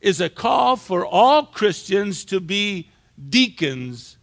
is 0.00 0.20
a 0.20 0.28
call 0.28 0.74
for 0.74 1.06
all 1.06 1.46
Christians 1.46 2.24
to 2.24 2.40
be 2.40 2.90
deacons 3.28 4.16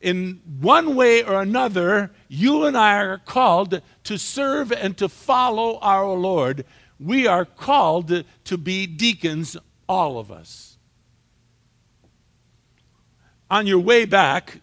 in 0.00 0.40
one 0.60 0.94
way 0.94 1.24
or 1.24 1.42
another, 1.42 2.12
you 2.28 2.64
and 2.64 2.78
I 2.78 2.94
are 3.02 3.18
called 3.18 3.82
to 4.04 4.18
serve 4.18 4.70
and 4.70 4.96
to 4.98 5.08
follow 5.08 5.80
our 5.80 6.14
Lord. 6.14 6.64
We 7.00 7.26
are 7.26 7.44
called 7.44 8.22
to 8.44 8.56
be 8.56 8.86
deacons, 8.86 9.56
all 9.88 10.20
of 10.20 10.30
us. 10.30 10.78
On 13.50 13.66
your 13.66 13.80
way 13.80 14.04
back 14.04 14.60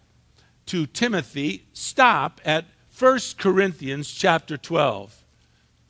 to 0.64 0.86
Timothy, 0.86 1.66
stop 1.74 2.40
at 2.42 2.64
1 2.98 3.18
Corinthians 3.36 4.10
chapter 4.10 4.56
12. 4.56 5.14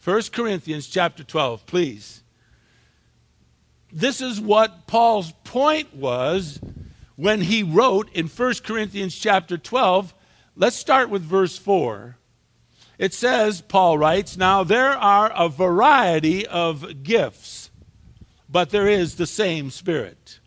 1 0.03 0.23
Corinthians 0.33 0.89
chapter 0.89 1.23
12, 1.23 1.65
please. 1.65 2.23
This 3.93 4.21
is 4.21 4.41
what 4.41 4.89
Paul's 4.89 5.33
point 5.45 5.95
was 5.95 6.59
when 7.15 7.43
he 7.43 7.63
wrote 7.63 8.13
in 8.13 8.27
1 8.27 8.55
Corinthians 8.65 9.15
chapter 9.15 9.57
12. 9.57 10.15
Let's 10.57 10.75
start 10.75 11.09
with 11.09 11.23
verse 11.23 11.57
4. 11.57 12.17
It 12.99 13.15
says, 13.15 13.61
Paul 13.61 13.99
writes, 13.99 14.37
Now 14.37 14.65
there 14.65 14.93
are 14.93 15.31
a 15.33 15.49
variety 15.49 16.45
of 16.45 17.05
gifts, 17.05 17.71
but 18.49 18.71
there 18.71 18.89
is 18.89 19.15
the 19.15 19.29
same 19.29 19.71
Spirit. 19.71 20.41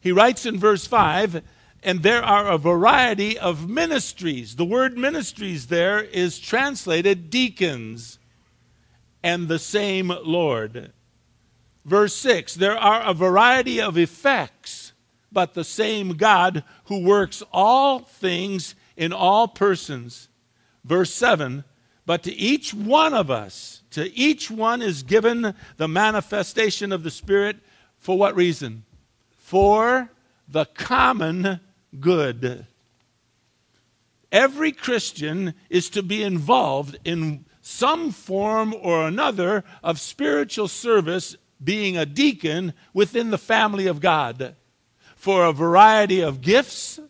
He 0.00 0.12
writes 0.12 0.46
in 0.46 0.58
verse 0.58 0.86
5, 0.86 1.42
and 1.82 2.02
there 2.02 2.22
are 2.22 2.48
a 2.48 2.58
variety 2.58 3.38
of 3.38 3.68
ministries. 3.68 4.56
The 4.56 4.64
word 4.64 4.98
ministries 4.98 5.66
there 5.68 6.02
is 6.02 6.38
translated 6.38 7.30
deacons, 7.30 8.18
and 9.22 9.48
the 9.48 9.58
same 9.58 10.12
Lord. 10.24 10.92
Verse 11.84 12.14
6, 12.16 12.54
there 12.54 12.76
are 12.76 13.02
a 13.02 13.14
variety 13.14 13.80
of 13.80 13.96
effects 13.96 14.92
but 15.30 15.54
the 15.54 15.64
same 15.64 16.10
God 16.10 16.64
who 16.84 17.04
works 17.04 17.42
all 17.52 18.00
things 18.00 18.74
in 18.96 19.12
all 19.12 19.48
persons. 19.48 20.28
Verse 20.84 21.12
7 21.12 21.64
But 22.06 22.22
to 22.24 22.34
each 22.34 22.72
one 22.72 23.14
of 23.14 23.30
us, 23.30 23.82
to 23.90 24.12
each 24.14 24.50
one 24.50 24.82
is 24.82 25.02
given 25.02 25.54
the 25.76 25.88
manifestation 25.88 26.92
of 26.92 27.02
the 27.02 27.10
Spirit 27.10 27.56
for 27.98 28.16
what 28.16 28.36
reason? 28.36 28.84
For 29.38 30.10
the 30.48 30.64
common 30.64 31.60
good. 31.98 32.66
Every 34.30 34.72
Christian 34.72 35.54
is 35.70 35.90
to 35.90 36.02
be 36.02 36.22
involved 36.22 36.98
in 37.04 37.46
some 37.62 38.12
form 38.12 38.74
or 38.74 39.06
another 39.06 39.64
of 39.82 40.00
spiritual 40.00 40.68
service, 40.68 41.36
being 41.62 41.96
a 41.96 42.06
deacon 42.06 42.72
within 42.94 43.30
the 43.30 43.38
family 43.38 43.86
of 43.86 44.00
God 44.00 44.54
for 45.16 45.44
a 45.44 45.52
variety 45.52 46.20
of 46.20 46.40
gifts, 46.40 47.00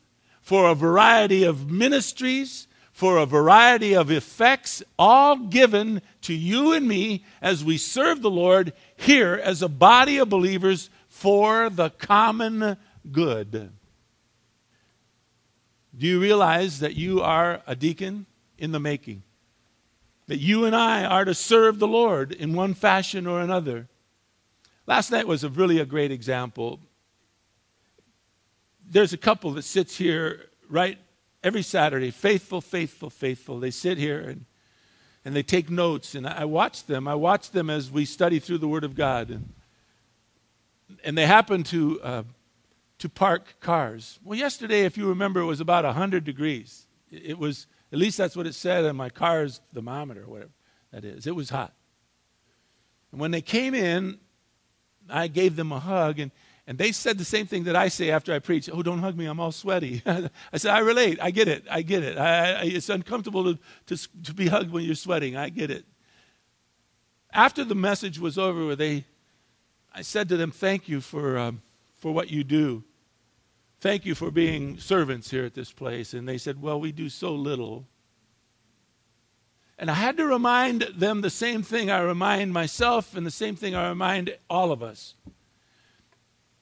for 0.41 0.71
a 0.71 0.75
variety 0.75 1.45
of 1.45 1.71
ministries, 1.71 2.67
for 2.91 3.19
a 3.19 3.27
variety 3.27 3.95
of 3.95 4.11
effects, 4.11 4.83
all 4.99 5.37
given 5.37 6.01
to 6.23 6.33
you 6.33 6.73
and 6.73 6.89
me 6.89 7.25
as 7.43 7.63
we 7.63 7.77
serve 7.77 8.23
the 8.23 8.31
Lord 8.31 8.73
here 8.97 9.41
as 9.45 9.63
a 9.63 9.69
body 9.69 10.17
of 10.17 10.31
believers 10.31 10.89
for 11.07 11.69
the 11.69 11.91
common 11.91 12.77
good. 13.13 13.71
Do 15.99 16.07
you 16.07 16.21
realize 16.21 16.79
that 16.81 16.95
you 16.95 17.21
are 17.21 17.63
a 17.67 17.75
deacon 17.75 18.27
in 18.57 18.73
the 18.73 18.81
making? 18.81 19.25
That 20.29 20.39
you 20.39 20.65
and 20.65 20.77
I 20.77 21.05
are 21.05 21.25
to 21.25 21.35
serve 21.35 21.79
the 21.79 21.89
Lord 21.89 22.33
in 22.33 22.55
one 22.55 22.75
fashion 22.75 23.27
or 23.27 23.41
another. 23.41 23.89
Last 24.87 25.11
night 25.11 25.27
was 25.27 25.45
a 25.45 25.49
really 25.49 25.81
a 25.81 25.85
great 25.85 26.13
example 26.13 26.81
there's 28.91 29.13
a 29.13 29.19
couple 29.19 29.53
that 29.53 29.63
sits 29.63 29.97
here 29.97 30.47
right 30.69 30.99
every 31.43 31.63
Saturday, 31.63 32.11
faithful, 32.11 32.61
faithful, 32.61 33.11
faithful. 33.11 33.61
They 33.61 33.71
sit 33.71 33.99
here 33.99 34.21
and 34.21 34.45
and 35.25 35.37
they 35.37 35.43
take 35.43 35.69
notes, 35.69 36.15
and 36.15 36.27
I 36.27 36.47
watch 36.47 36.87
them. 36.87 37.07
I 37.07 37.15
watch 37.15 37.51
them 37.51 37.69
as 37.69 37.91
we 37.91 38.07
study 38.07 38.39
through 38.39 38.59
the 38.59 38.69
Word 38.69 38.85
of 38.85 38.95
God, 38.95 39.31
and 39.31 39.53
and 41.05 41.19
they 41.19 41.27
happen 41.27 41.65
to 41.65 42.01
uh, 42.03 42.23
to 42.99 43.09
park 43.09 43.57
cars. 43.61 44.19
Well, 44.25 44.39
yesterday, 44.39 44.83
if 44.85 44.97
you 44.97 45.09
remember, 45.09 45.41
it 45.41 45.47
was 45.47 45.61
about 45.61 45.85
hundred 45.85 46.25
degrees. 46.25 46.87
It 47.11 47.39
was 47.39 47.67
at 47.93 47.99
least 47.99 48.19
that's 48.19 48.37
what 48.37 48.47
it 48.47 48.55
said 48.55 48.85
on 48.85 48.97
my 48.97 49.09
car's 49.09 49.61
thermometer, 49.73 50.27
whatever 50.27 50.51
that 50.93 51.05
is. 51.05 51.27
It 51.27 51.35
was 51.35 51.51
hot. 51.51 51.73
And 53.13 53.21
when 53.21 53.31
they 53.31 53.41
came 53.41 53.75
in, 53.75 54.19
I 55.09 55.29
gave 55.29 55.57
them 55.57 55.73
a 55.73 55.81
hug, 55.81 56.19
and 56.19 56.31
and 56.69 56.77
they 56.77 56.93
said 56.93 57.17
the 57.17 57.25
same 57.25 57.47
thing 57.47 57.65
that 57.65 57.75
I 57.75 57.89
say 57.89 58.11
after 58.11 58.35
I 58.35 58.41
preach. 58.41 58.69
Oh, 58.71 58.83
don't 58.83 58.99
hug 58.99 59.17
me. 59.17 59.25
I'm 59.25 59.41
all 59.41 59.53
sweaty. 59.53 60.03
I 60.07 60.59
said, 60.59 60.71
I 60.71 60.81
relate. 60.81 61.19
I 61.23 61.31
get 61.31 61.49
it. 61.49 61.65
I 61.71 61.81
get 61.81 62.03
it. 62.03 62.19
I, 62.19 62.53
I, 62.53 62.63
it's 62.65 62.91
uncomfortable 62.91 63.55
to, 63.55 63.59
to, 63.87 64.23
to 64.25 64.35
be 64.35 64.49
hugged 64.49 64.71
when 64.71 64.85
you're 64.85 64.95
sweating. 64.95 65.35
I 65.35 65.49
get 65.49 65.71
it. 65.71 65.87
after 67.33 67.65
the 67.65 67.75
message 67.75 68.19
was 68.19 68.37
over, 68.37 68.77
they, 68.77 69.07
I 69.95 70.03
said 70.03 70.29
to 70.29 70.37
them, 70.37 70.51
Thank 70.51 70.91
you 70.91 71.01
for, 71.01 71.39
um, 71.39 71.63
for 71.99 72.13
what 72.13 72.31
you 72.31 72.45
do. 72.45 72.85
Thank 73.81 74.05
you 74.05 74.15
for 74.15 74.31
being 74.31 74.79
servants 74.79 75.31
here 75.31 75.45
at 75.45 75.55
this 75.55 75.71
place. 75.71 76.15
And 76.15 76.29
they 76.29 76.39
said, 76.39 76.61
Well, 76.61 76.81
we 76.81 76.93
do 76.93 77.09
so 77.09 77.35
little. 77.35 77.87
And 79.79 79.91
I 79.91 79.95
had 79.95 80.17
to 80.17 80.27
remind 80.27 80.83
them 80.97 81.21
the 81.21 81.31
same 81.31 81.63
thing 81.63 81.89
I 81.89 82.01
remind 82.01 82.53
myself 82.53 83.17
and 83.17 83.25
the 83.25 83.31
same 83.31 83.55
thing 83.55 83.77
I 83.77 83.89
remind 83.89 84.37
all 84.51 84.73
of 84.73 84.83
us. 84.83 85.15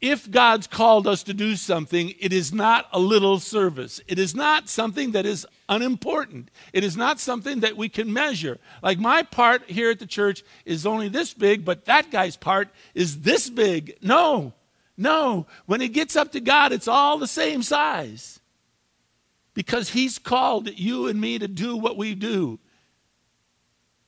If 0.02 0.30
God's 0.30 0.66
called 0.66 1.06
us 1.06 1.22
to 1.22 1.32
do 1.32 1.56
something, 1.56 2.12
it 2.20 2.30
is 2.30 2.52
not 2.52 2.86
a 2.92 2.98
little 2.98 3.40
service. 3.40 3.98
It 4.06 4.18
is 4.18 4.34
not 4.34 4.68
something 4.68 5.12
that 5.12 5.24
is 5.24 5.46
unimportant. 5.70 6.50
It 6.74 6.84
is 6.84 6.98
not 6.98 7.18
something 7.18 7.60
that 7.60 7.78
we 7.78 7.88
can 7.88 8.12
measure. 8.12 8.58
Like 8.82 8.98
my 8.98 9.22
part 9.22 9.70
here 9.70 9.90
at 9.90 9.98
the 9.98 10.06
church 10.06 10.44
is 10.66 10.84
only 10.84 11.08
this 11.08 11.32
big, 11.32 11.64
but 11.64 11.86
that 11.86 12.10
guy's 12.10 12.36
part 12.36 12.68
is 12.94 13.22
this 13.22 13.48
big. 13.48 13.96
No, 14.02 14.52
no. 14.96 15.46
When 15.66 15.80
it 15.80 15.92
gets 15.92 16.16
up 16.16 16.32
to 16.32 16.40
God, 16.40 16.72
it's 16.72 16.88
all 16.88 17.18
the 17.18 17.26
same 17.26 17.62
size. 17.62 18.40
Because 19.54 19.90
He's 19.90 20.18
called 20.18 20.68
you 20.78 21.08
and 21.08 21.20
me 21.20 21.38
to 21.38 21.48
do 21.48 21.76
what 21.76 21.96
we 21.96 22.14
do. 22.14 22.58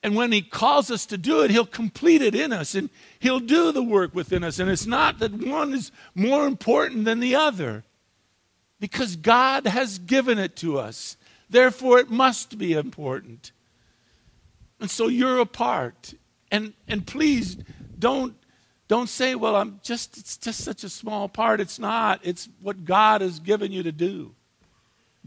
And 0.02 0.14
when 0.14 0.30
He 0.30 0.42
calls 0.42 0.90
us 0.90 1.07
to 1.07 1.18
do 1.18 1.42
it, 1.42 1.50
He'll 1.50 1.66
complete 1.66 2.23
it 2.23 2.35
in 2.35 2.52
us 2.52 2.75
and 2.75 2.88
He'll 3.18 3.40
do 3.40 3.73
the 3.73 3.83
work 3.83 4.14
within 4.14 4.45
us. 4.45 4.59
And 4.59 4.71
it's 4.71 4.87
not 4.87 5.18
that 5.18 5.33
one 5.33 5.75
is 5.75 5.90
more 6.14 6.47
important 6.47 7.04
than 7.04 7.21
the 7.21 7.35
other, 7.35 7.85
because 8.78 9.16
God 9.16 9.66
has 9.66 9.99
given 9.99 10.38
it 10.38 10.54
to 10.57 10.78
us. 10.78 11.16
Therefore, 11.50 11.99
it 11.99 12.11
must 12.11 12.59
be 12.59 12.75
important. 12.75 13.52
And 14.80 14.90
so 14.90 15.09
you're 15.09 15.40
a 15.40 15.47
part. 15.47 16.14
And, 16.50 16.75
and 16.87 17.07
please 17.07 17.57
don't, 17.99 18.35
don't 18.88 19.09
say, 19.09 19.35
well, 19.35 19.54
I'm 19.54 19.80
just, 19.83 20.16
it's 20.16 20.38
just 20.38 20.64
such 20.64 20.83
a 20.83 20.88
small 20.88 21.28
part. 21.28 21.61
It's 21.61 21.78
not. 21.78 22.21
It's 22.23 22.49
what 22.61 22.87
God 22.87 23.21
has 23.21 23.38
given 23.38 23.71
you 23.71 23.83
to 23.83 23.92
do. 23.92 24.35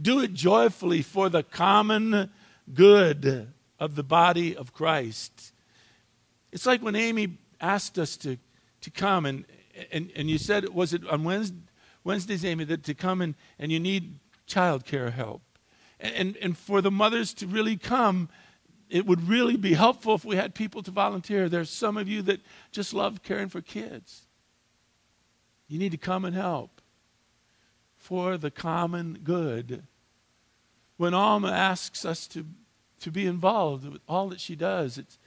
Do 0.02 0.20
it 0.20 0.34
joyfully 0.34 1.04
for 1.04 1.30
the 1.30 1.44
common 1.44 2.32
good 2.74 3.54
of 3.80 3.96
the 3.96 4.04
body 4.04 4.58
of 4.58 4.74
Christ. 4.74 5.54
It's 6.52 6.66
like 6.66 6.82
when 6.82 6.96
Amy 6.96 7.38
asked 7.60 8.00
us 8.00 8.18
to, 8.18 8.38
to 8.82 8.90
come, 8.90 9.28
and, 9.28 9.46
and, 9.92 10.12
and 10.16 10.28
you 10.28 10.40
said, 10.40 10.68
was 10.70 10.94
it 10.94 11.08
on 11.08 11.24
Wednesday, 11.24 11.58
Wednesdays, 12.04 12.44
Amy, 12.44 12.64
that 12.64 12.84
to 12.86 12.96
come 12.96 13.22
and, 13.22 13.36
and 13.60 13.72
you 13.72 13.80
need 13.80 14.18
childcare 14.48 15.14
help? 15.14 15.42
And, 16.00 16.16
and, 16.16 16.38
and 16.38 16.58
for 16.58 16.82
the 16.82 16.90
mothers 16.90 17.32
to 17.36 17.48
really 17.48 17.78
come, 17.78 18.30
it 18.92 19.06
would 19.06 19.28
really 19.28 19.58
be 19.58 19.74
helpful 19.74 20.16
if 20.16 20.26
we 20.26 20.36
had 20.36 20.54
people 20.54 20.84
to 20.84 20.92
volunteer. 20.92 21.50
There's 21.50 21.70
some 21.70 21.98
of 21.98 22.08
you 22.08 22.22
that 22.24 22.42
just 22.72 22.94
love 22.94 23.24
caring 23.24 23.50
for 23.50 23.62
kids. 23.62 24.24
You 25.68 25.80
need 25.80 25.92
to 25.92 25.98
come 25.98 26.26
and 26.26 26.36
help 26.36 26.82
for 27.98 28.38
the 28.38 28.52
common 28.52 29.20
good. 29.24 29.84
When 30.98 31.14
Alma 31.14 31.52
asks 31.52 32.06
us 32.06 32.28
to 32.28 32.46
to 33.02 33.12
be 33.12 33.28
involved 33.28 33.88
with 33.88 34.02
all 34.08 34.30
that 34.30 34.40
she 34.40 34.56
does. 34.56 34.98
It's, 34.98 35.20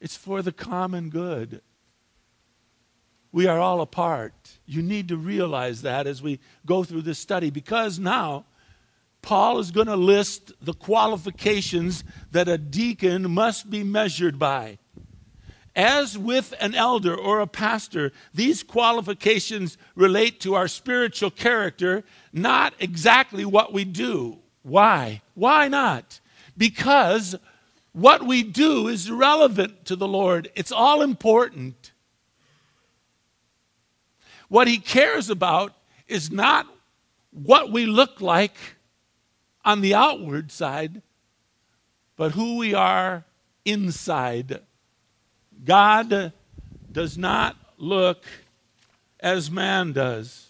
it's 0.00 0.16
for 0.16 0.42
the 0.42 0.52
common 0.52 1.10
good. 1.10 1.60
We 3.32 3.46
are 3.46 3.58
all 3.58 3.80
a 3.80 3.86
part. 3.86 4.58
You 4.66 4.82
need 4.82 5.08
to 5.08 5.16
realize 5.16 5.82
that 5.82 6.06
as 6.06 6.22
we 6.22 6.40
go 6.64 6.82
through 6.82 7.02
this 7.02 7.18
study 7.18 7.50
because 7.50 7.98
now 7.98 8.44
Paul 9.22 9.58
is 9.58 9.70
going 9.70 9.86
to 9.86 9.96
list 9.96 10.52
the 10.62 10.72
qualifications 10.72 12.04
that 12.32 12.48
a 12.48 12.58
deacon 12.58 13.30
must 13.30 13.70
be 13.70 13.84
measured 13.84 14.38
by. 14.38 14.78
As 15.76 16.18
with 16.18 16.52
an 16.60 16.74
elder 16.74 17.14
or 17.14 17.40
a 17.40 17.46
pastor, 17.46 18.12
these 18.34 18.62
qualifications 18.62 19.78
relate 19.94 20.40
to 20.40 20.54
our 20.54 20.66
spiritual 20.68 21.30
character, 21.30 22.02
not 22.32 22.74
exactly 22.80 23.44
what 23.44 23.72
we 23.72 23.84
do. 23.84 24.38
Why? 24.62 25.22
Why 25.34 25.68
not? 25.68 26.20
because 26.60 27.34
what 27.92 28.22
we 28.26 28.42
do 28.42 28.86
is 28.86 29.10
relevant 29.10 29.86
to 29.86 29.96
the 29.96 30.06
Lord. 30.06 30.50
It's 30.54 30.70
all 30.70 31.00
important. 31.00 31.92
What 34.48 34.68
He 34.68 34.76
cares 34.76 35.30
about 35.30 35.72
is 36.06 36.30
not 36.30 36.66
what 37.32 37.72
we 37.72 37.86
look 37.86 38.20
like 38.20 38.56
on 39.70 39.82
the 39.82 39.94
outward 39.94 40.50
side, 40.50 41.00
but 42.16 42.32
who 42.32 42.56
we 42.56 42.74
are 42.74 43.24
inside. 43.64 44.60
God 45.64 46.32
does 46.90 47.16
not 47.16 47.56
look 47.78 48.24
as 49.20 49.48
man 49.48 49.92
does. 49.92 50.48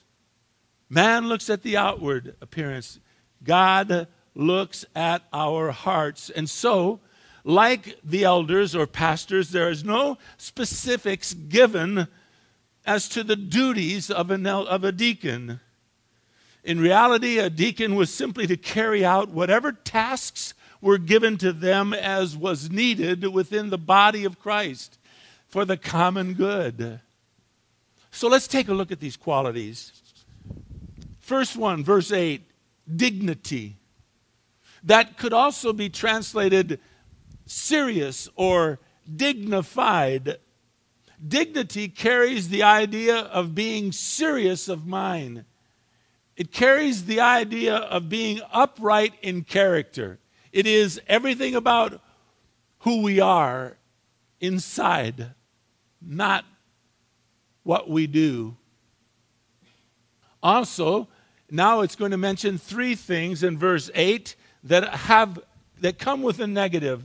Man 0.89 1.29
looks 1.29 1.51
at 1.51 1.63
the 1.63 1.77
outward 1.77 2.35
appearance. 2.41 2.99
God 3.45 4.09
looks 4.35 4.87
at 4.97 5.23
our 5.35 5.71
hearts. 5.71 6.31
And 6.31 6.49
so, 6.49 7.01
like 7.45 7.99
the 8.03 8.25
elders 8.25 8.75
or 8.75 8.87
pastors, 8.87 9.51
there 9.51 9.69
is 9.69 9.85
no 9.85 10.17
specifics 10.39 11.35
given 11.35 12.09
as 12.87 13.07
to 13.11 13.23
the 13.23 13.37
duties 13.37 14.11
of, 14.11 14.31
an, 14.31 14.47
of 14.47 14.83
a 14.83 14.93
deacon. 14.93 15.61
In 16.65 16.81
reality, 16.81 17.39
a 17.39 17.51
deacon 17.51 17.95
was 17.95 18.13
simply 18.13 18.47
to 18.47 18.57
carry 18.57 19.05
out 19.05 19.31
whatever 19.31 19.73
tasks 19.73 20.55
were 20.81 20.99
given 20.99 21.39
to 21.39 21.53
them 21.53 21.93
as 21.93 22.37
was 22.37 22.71
needed 22.71 23.27
within 23.29 23.71
the 23.71 23.79
body 23.79 24.25
of 24.25 24.39
Christ 24.39 24.99
for 25.49 25.65
the 25.65 25.77
common 25.77 26.35
good. 26.35 27.01
So 28.11 28.29
let's 28.29 28.49
take 28.49 28.69
a 28.69 28.75
look 28.75 28.93
at 28.93 29.01
these 29.01 29.17
qualities. 29.17 29.93
First 31.19 31.57
one, 31.57 31.85
verse 31.85 32.13
8 32.13 32.43
dignity 32.97 33.77
that 34.85 35.17
could 35.17 35.33
also 35.33 35.73
be 35.73 35.89
translated 35.89 36.81
serious 37.47 38.29
or 38.37 38.81
dignified. 39.15 40.39
Dignity 41.27 41.89
carries 41.89 42.49
the 42.49 42.63
idea 42.63 43.17
of 43.17 43.55
being 43.55 43.93
serious 43.93 44.69
of 44.69 44.87
mind. 44.87 45.45
It 46.41 46.53
carries 46.53 47.05
the 47.05 47.21
idea 47.21 47.77
of 47.77 48.09
being 48.09 48.41
upright 48.51 49.13
in 49.21 49.45
character. 49.45 50.19
It 50.53 50.67
is 50.67 50.99
everything 51.07 51.55
about 51.55 52.01
who 52.79 53.03
we 53.03 53.21
are 53.21 53.77
inside, 54.41 55.33
not 56.01 56.47
what 57.63 57.91
we 57.91 58.07
do. 58.07 58.57
Also, 60.43 61.09
now 61.51 61.83
it's 61.83 61.95
going 61.95 62.13
to 62.13 62.17
mention 62.17 62.57
three 62.57 62.95
things 62.95 63.43
in 63.43 63.59
verse 63.59 63.91
8 63.95 64.35
that 64.65 64.89
have 64.95 65.41
that 65.81 65.99
come 65.99 66.23
with 66.23 66.41
a 66.41 66.47
negative 66.47 67.03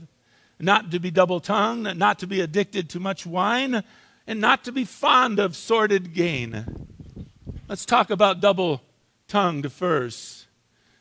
not 0.58 0.90
to 0.92 0.98
be 0.98 1.10
double 1.10 1.40
tongued, 1.40 1.94
not 1.98 2.18
to 2.20 2.26
be 2.26 2.40
addicted 2.40 2.88
to 2.88 3.00
much 3.00 3.26
wine, 3.26 3.84
and 4.26 4.40
not 4.40 4.64
to 4.64 4.72
be 4.72 4.86
fond 4.86 5.38
of 5.38 5.54
sordid 5.54 6.14
gain. 6.14 6.64
Let's 7.68 7.84
talk 7.84 8.08
about 8.08 8.40
double 8.40 8.80
tongued 9.28 9.72
first. 9.72 10.46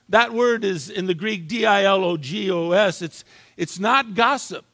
That 0.09 0.33
word 0.33 0.63
is 0.63 0.89
in 0.89 1.07
the 1.07 1.13
Greek 1.13 1.47
D 1.47 1.65
I 1.65 1.83
L 1.83 2.03
O 2.03 2.17
G 2.17 2.51
O 2.51 2.71
S. 2.71 3.01
It's, 3.01 3.23
it's 3.57 3.79
not 3.79 4.13
gossip. 4.13 4.65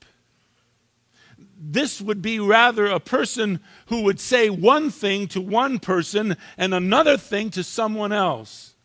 This 1.64 2.02
would 2.02 2.22
be 2.22 2.40
rather 2.40 2.88
a 2.88 3.00
person 3.00 3.60
who 3.88 4.02
would 4.04 4.20
say 4.20 4.50
one 4.50 4.90
thing 4.90 5.28
to 5.28 5.40
one 5.40 5.80
person 5.80 6.36
and 6.58 6.74
another 6.74 7.18
thing 7.18 7.52
to 7.52 7.64
someone 7.64 8.12
else. 8.12 8.76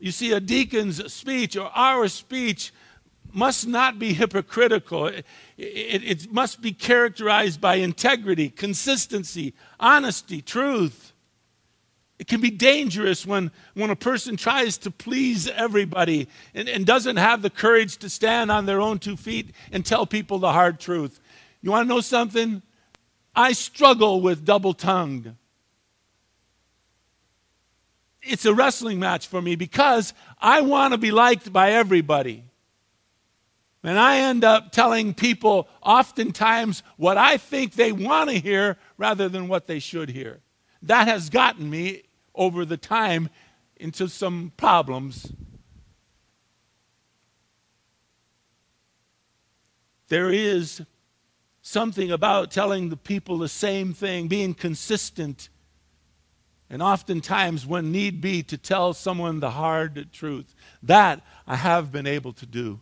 You 0.00 0.10
see, 0.10 0.32
a 0.32 0.40
deacon's 0.40 1.12
speech 1.12 1.56
or 1.56 1.70
our 1.74 2.08
speech 2.08 2.72
must 3.32 3.66
not 3.66 3.98
be 3.98 4.12
hypocritical. 4.12 5.06
It, 5.06 5.24
it, 5.56 6.04
it, 6.04 6.32
must 6.32 6.60
be 6.60 6.72
characterized 6.72 7.60
by 7.60 7.76
integrity, 7.76 8.48
consistency, 8.48 9.54
honesty, 9.78 10.40
truth. 10.40 11.12
It 12.18 12.26
can 12.26 12.40
be 12.40 12.50
dangerous 12.50 13.24
when, 13.24 13.52
when 13.74 13.90
a 13.90 13.96
person 13.96 14.36
tries 14.36 14.76
to 14.78 14.90
please 14.90 15.48
everybody 15.48 16.28
and, 16.54 16.68
and 16.68 16.84
doesn't 16.84 17.16
have 17.16 17.42
the 17.42 17.50
courage 17.50 17.98
to 17.98 18.10
stand 18.10 18.50
on 18.50 18.66
their 18.66 18.80
own 18.80 18.98
two 18.98 19.16
feet 19.16 19.52
and 19.70 19.86
tell 19.86 20.04
people 20.06 20.38
the 20.38 20.52
hard 20.52 20.80
truth. 20.80 21.20
You 21.62 21.70
want 21.70 21.88
to 21.88 21.94
know 21.94 22.00
something? 22.00 22.62
I 23.34 23.52
struggle 23.52 24.20
with 24.20 24.44
double 24.44 24.74
tongued 24.74 25.34
it's 28.28 28.44
a 28.44 28.54
wrestling 28.54 28.98
match 28.98 29.26
for 29.26 29.40
me 29.40 29.56
because 29.56 30.14
I 30.40 30.60
want 30.60 30.92
to 30.92 30.98
be 30.98 31.10
liked 31.10 31.52
by 31.52 31.72
everybody. 31.72 32.44
And 33.82 33.98
I 33.98 34.18
end 34.18 34.44
up 34.44 34.72
telling 34.72 35.14
people 35.14 35.68
oftentimes 35.82 36.82
what 36.96 37.16
I 37.16 37.36
think 37.36 37.74
they 37.74 37.92
want 37.92 38.28
to 38.30 38.38
hear 38.38 38.76
rather 38.96 39.28
than 39.28 39.48
what 39.48 39.66
they 39.66 39.78
should 39.78 40.10
hear. 40.10 40.40
That 40.82 41.08
has 41.08 41.30
gotten 41.30 41.70
me 41.70 42.02
over 42.38 42.64
the 42.64 42.78
time 42.78 43.28
into 43.76 44.08
some 44.08 44.52
problems. 44.56 45.30
There 50.08 50.30
is 50.30 50.82
something 51.60 52.10
about 52.10 52.50
telling 52.50 52.88
the 52.88 52.96
people 52.96 53.36
the 53.36 53.48
same 53.48 53.92
thing, 53.92 54.28
being 54.28 54.54
consistent, 54.54 55.50
and 56.70 56.82
oftentimes, 56.82 57.66
when 57.66 57.92
need 57.92 58.20
be, 58.20 58.42
to 58.44 58.58
tell 58.58 58.92
someone 58.92 59.40
the 59.40 59.50
hard 59.50 60.08
truth. 60.12 60.54
That 60.82 61.22
I 61.46 61.56
have 61.56 61.90
been 61.90 62.06
able 62.06 62.34
to 62.34 62.46
do. 62.46 62.80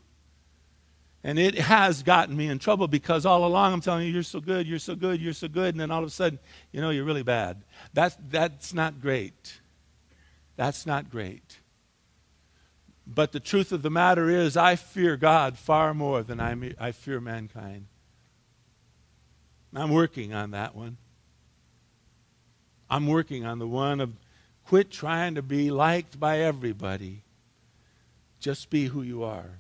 And 1.27 1.41
it 1.41 1.59
has 1.59 2.05
gotten 2.05 2.37
me 2.37 2.47
in 2.47 2.61
trouble 2.61 2.87
because 2.87 3.27
all 3.27 3.45
along 3.45 3.73
I'm 3.73 3.81
telling 3.81 4.07
you, 4.07 4.13
you're 4.13 4.23
so 4.23 4.39
good, 4.39 4.65
you're 4.65 4.79
so 4.79 4.95
good, 4.95 5.21
you're 5.21 5.33
so 5.33 5.49
good. 5.49 5.75
And 5.75 5.81
then 5.81 5.91
all 5.91 5.99
of 5.99 6.07
a 6.07 6.11
sudden, 6.11 6.39
you 6.71 6.81
know, 6.81 6.91
you're 6.91 7.05
really 7.05 7.25
bad. 7.25 7.65
That's, 7.93 8.17
that's 8.31 8.73
not 8.73 9.01
great. 9.01 9.59
That's 10.55 10.87
not 10.87 11.11
great. 11.11 11.59
But 13.09 13.33
the 13.33 13.41
truth 13.41 13.73
of 13.73 13.83
the 13.83 13.91
matter 13.91 14.31
is, 14.31 14.57
I 14.57 14.77
fear 14.77 15.17
God 15.17 15.59
far 15.59 15.95
more 15.95 16.23
than 16.23 16.39
I, 16.39 16.55
I 16.79 16.93
fear 16.93 17.21
mankind. 17.21 17.87
I'm 19.75 19.91
working 19.91 20.33
on 20.33 20.53
that 20.53 20.77
one. 20.77 20.97
I'm 22.89 23.09
working 23.09 23.45
on 23.45 23.59
the 23.59 23.67
one 23.67 23.99
of 23.99 24.13
quit 24.65 24.93
trying 24.93 25.35
to 25.35 25.43
be 25.43 25.73
liked 25.73 26.21
by 26.21 26.39
everybody. 26.39 27.25
Just 28.39 28.71
be 28.71 28.85
who 28.87 29.03
you 29.03 29.25
are. 29.25 29.59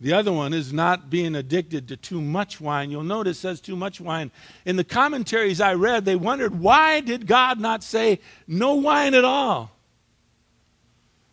The 0.00 0.12
other 0.12 0.32
one 0.32 0.52
is 0.52 0.72
not 0.72 1.08
being 1.08 1.34
addicted 1.34 1.88
to 1.88 1.96
too 1.96 2.20
much 2.20 2.60
wine. 2.60 2.90
You'll 2.90 3.02
notice 3.02 3.38
it 3.38 3.40
says 3.40 3.60
too 3.60 3.76
much 3.76 4.00
wine. 4.00 4.30
In 4.66 4.76
the 4.76 4.84
commentaries 4.84 5.60
I 5.60 5.74
read, 5.74 6.04
they 6.04 6.16
wondered 6.16 6.58
why 6.58 7.00
did 7.00 7.26
God 7.26 7.58
not 7.58 7.82
say 7.82 8.20
no 8.46 8.74
wine 8.74 9.14
at 9.14 9.24
all? 9.24 9.70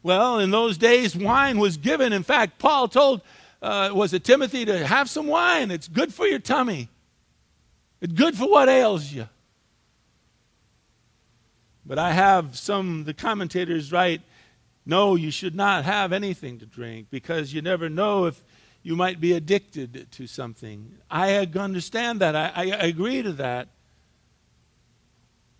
Well, 0.01 0.39
in 0.39 0.51
those 0.51 0.77
days, 0.77 1.15
wine 1.15 1.59
was 1.59 1.77
given. 1.77 2.13
In 2.13 2.23
fact, 2.23 2.59
Paul 2.59 2.87
told, 2.87 3.21
uh, 3.61 3.91
was 3.93 4.13
it 4.13 4.23
Timothy, 4.23 4.65
to 4.65 4.85
have 4.85 5.09
some 5.09 5.27
wine. 5.27 5.71
It's 5.71 5.87
good 5.87 6.13
for 6.13 6.25
your 6.25 6.39
tummy, 6.39 6.89
it's 8.01 8.13
good 8.13 8.35
for 8.37 8.49
what 8.49 8.69
ails 8.69 9.11
you. 9.11 9.27
But 11.85 11.99
I 11.99 12.11
have 12.11 12.57
some, 12.57 13.03
the 13.03 13.13
commentators 13.13 13.91
write, 13.91 14.21
no, 14.85 15.15
you 15.15 15.31
should 15.31 15.55
not 15.55 15.85
have 15.85 16.11
anything 16.13 16.59
to 16.59 16.65
drink 16.65 17.07
because 17.09 17.53
you 17.53 17.61
never 17.61 17.89
know 17.89 18.25
if 18.25 18.41
you 18.83 18.97
might 18.97 19.21
be 19.21 19.31
addicted 19.31 20.07
to 20.11 20.27
something. 20.27 20.97
I 21.09 21.35
understand 21.55 22.19
that. 22.19 22.35
I, 22.35 22.51
I, 22.53 22.85
agree 22.85 23.21
to 23.21 23.31
that. 23.33 23.69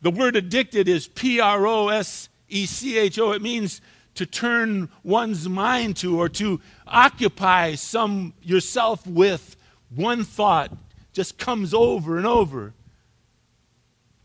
The 0.01 0.11
word 0.11 0.35
addicted 0.35 0.89
is 0.89 1.07
P 1.07 1.39
R 1.39 1.65
O 1.65 1.87
S 1.87 2.27
E 2.49 2.65
C 2.65 2.97
H 2.97 3.17
O. 3.17 3.31
It 3.31 3.41
means 3.41 3.79
to 4.15 4.25
turn 4.25 4.89
one's 5.03 5.47
mind 5.47 5.95
to 5.97 6.19
or 6.19 6.27
to 6.29 6.59
occupy 6.85 7.75
some 7.75 8.33
yourself 8.43 9.07
with 9.07 9.55
one 9.95 10.25
thought 10.25 10.71
just 11.13 11.37
comes 11.37 11.73
over 11.73 12.17
and 12.17 12.27
over. 12.27 12.73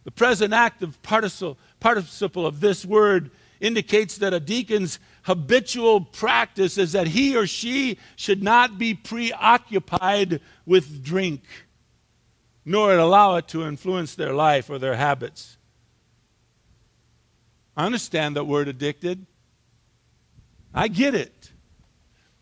The 0.05 0.11
present 0.11 0.53
active 0.53 1.01
participle, 1.03 1.57
participle 1.79 2.47
of 2.47 2.61
this 2.61 2.85
word 2.85 3.31
indicates 3.61 4.19
that 4.19 4.35
a 4.35 4.41
deacon's 4.41 4.99
habitual 5.29 6.01
practice 6.01 6.79
is 6.79 6.93
that 6.93 7.09
he 7.09 7.37
or 7.37 7.47
she 7.47 7.99
should 8.17 8.43
not 8.43 8.79
be 8.79 8.95
preoccupied 8.95 10.41
with 10.65 11.05
drink, 11.05 11.43
nor 12.65 12.97
allow 12.97 13.37
it 13.37 13.47
to 13.49 13.63
influence 13.63 14.15
their 14.15 14.33
life 14.33 14.71
or 14.71 14.79
their 14.79 14.97
habits. 14.97 15.59
I 17.77 17.85
understand 17.85 18.37
that 18.37 18.47
word 18.47 18.69
addicted. 18.69 19.27
I 20.73 20.89
get 20.89 21.15
it. 21.15 21.53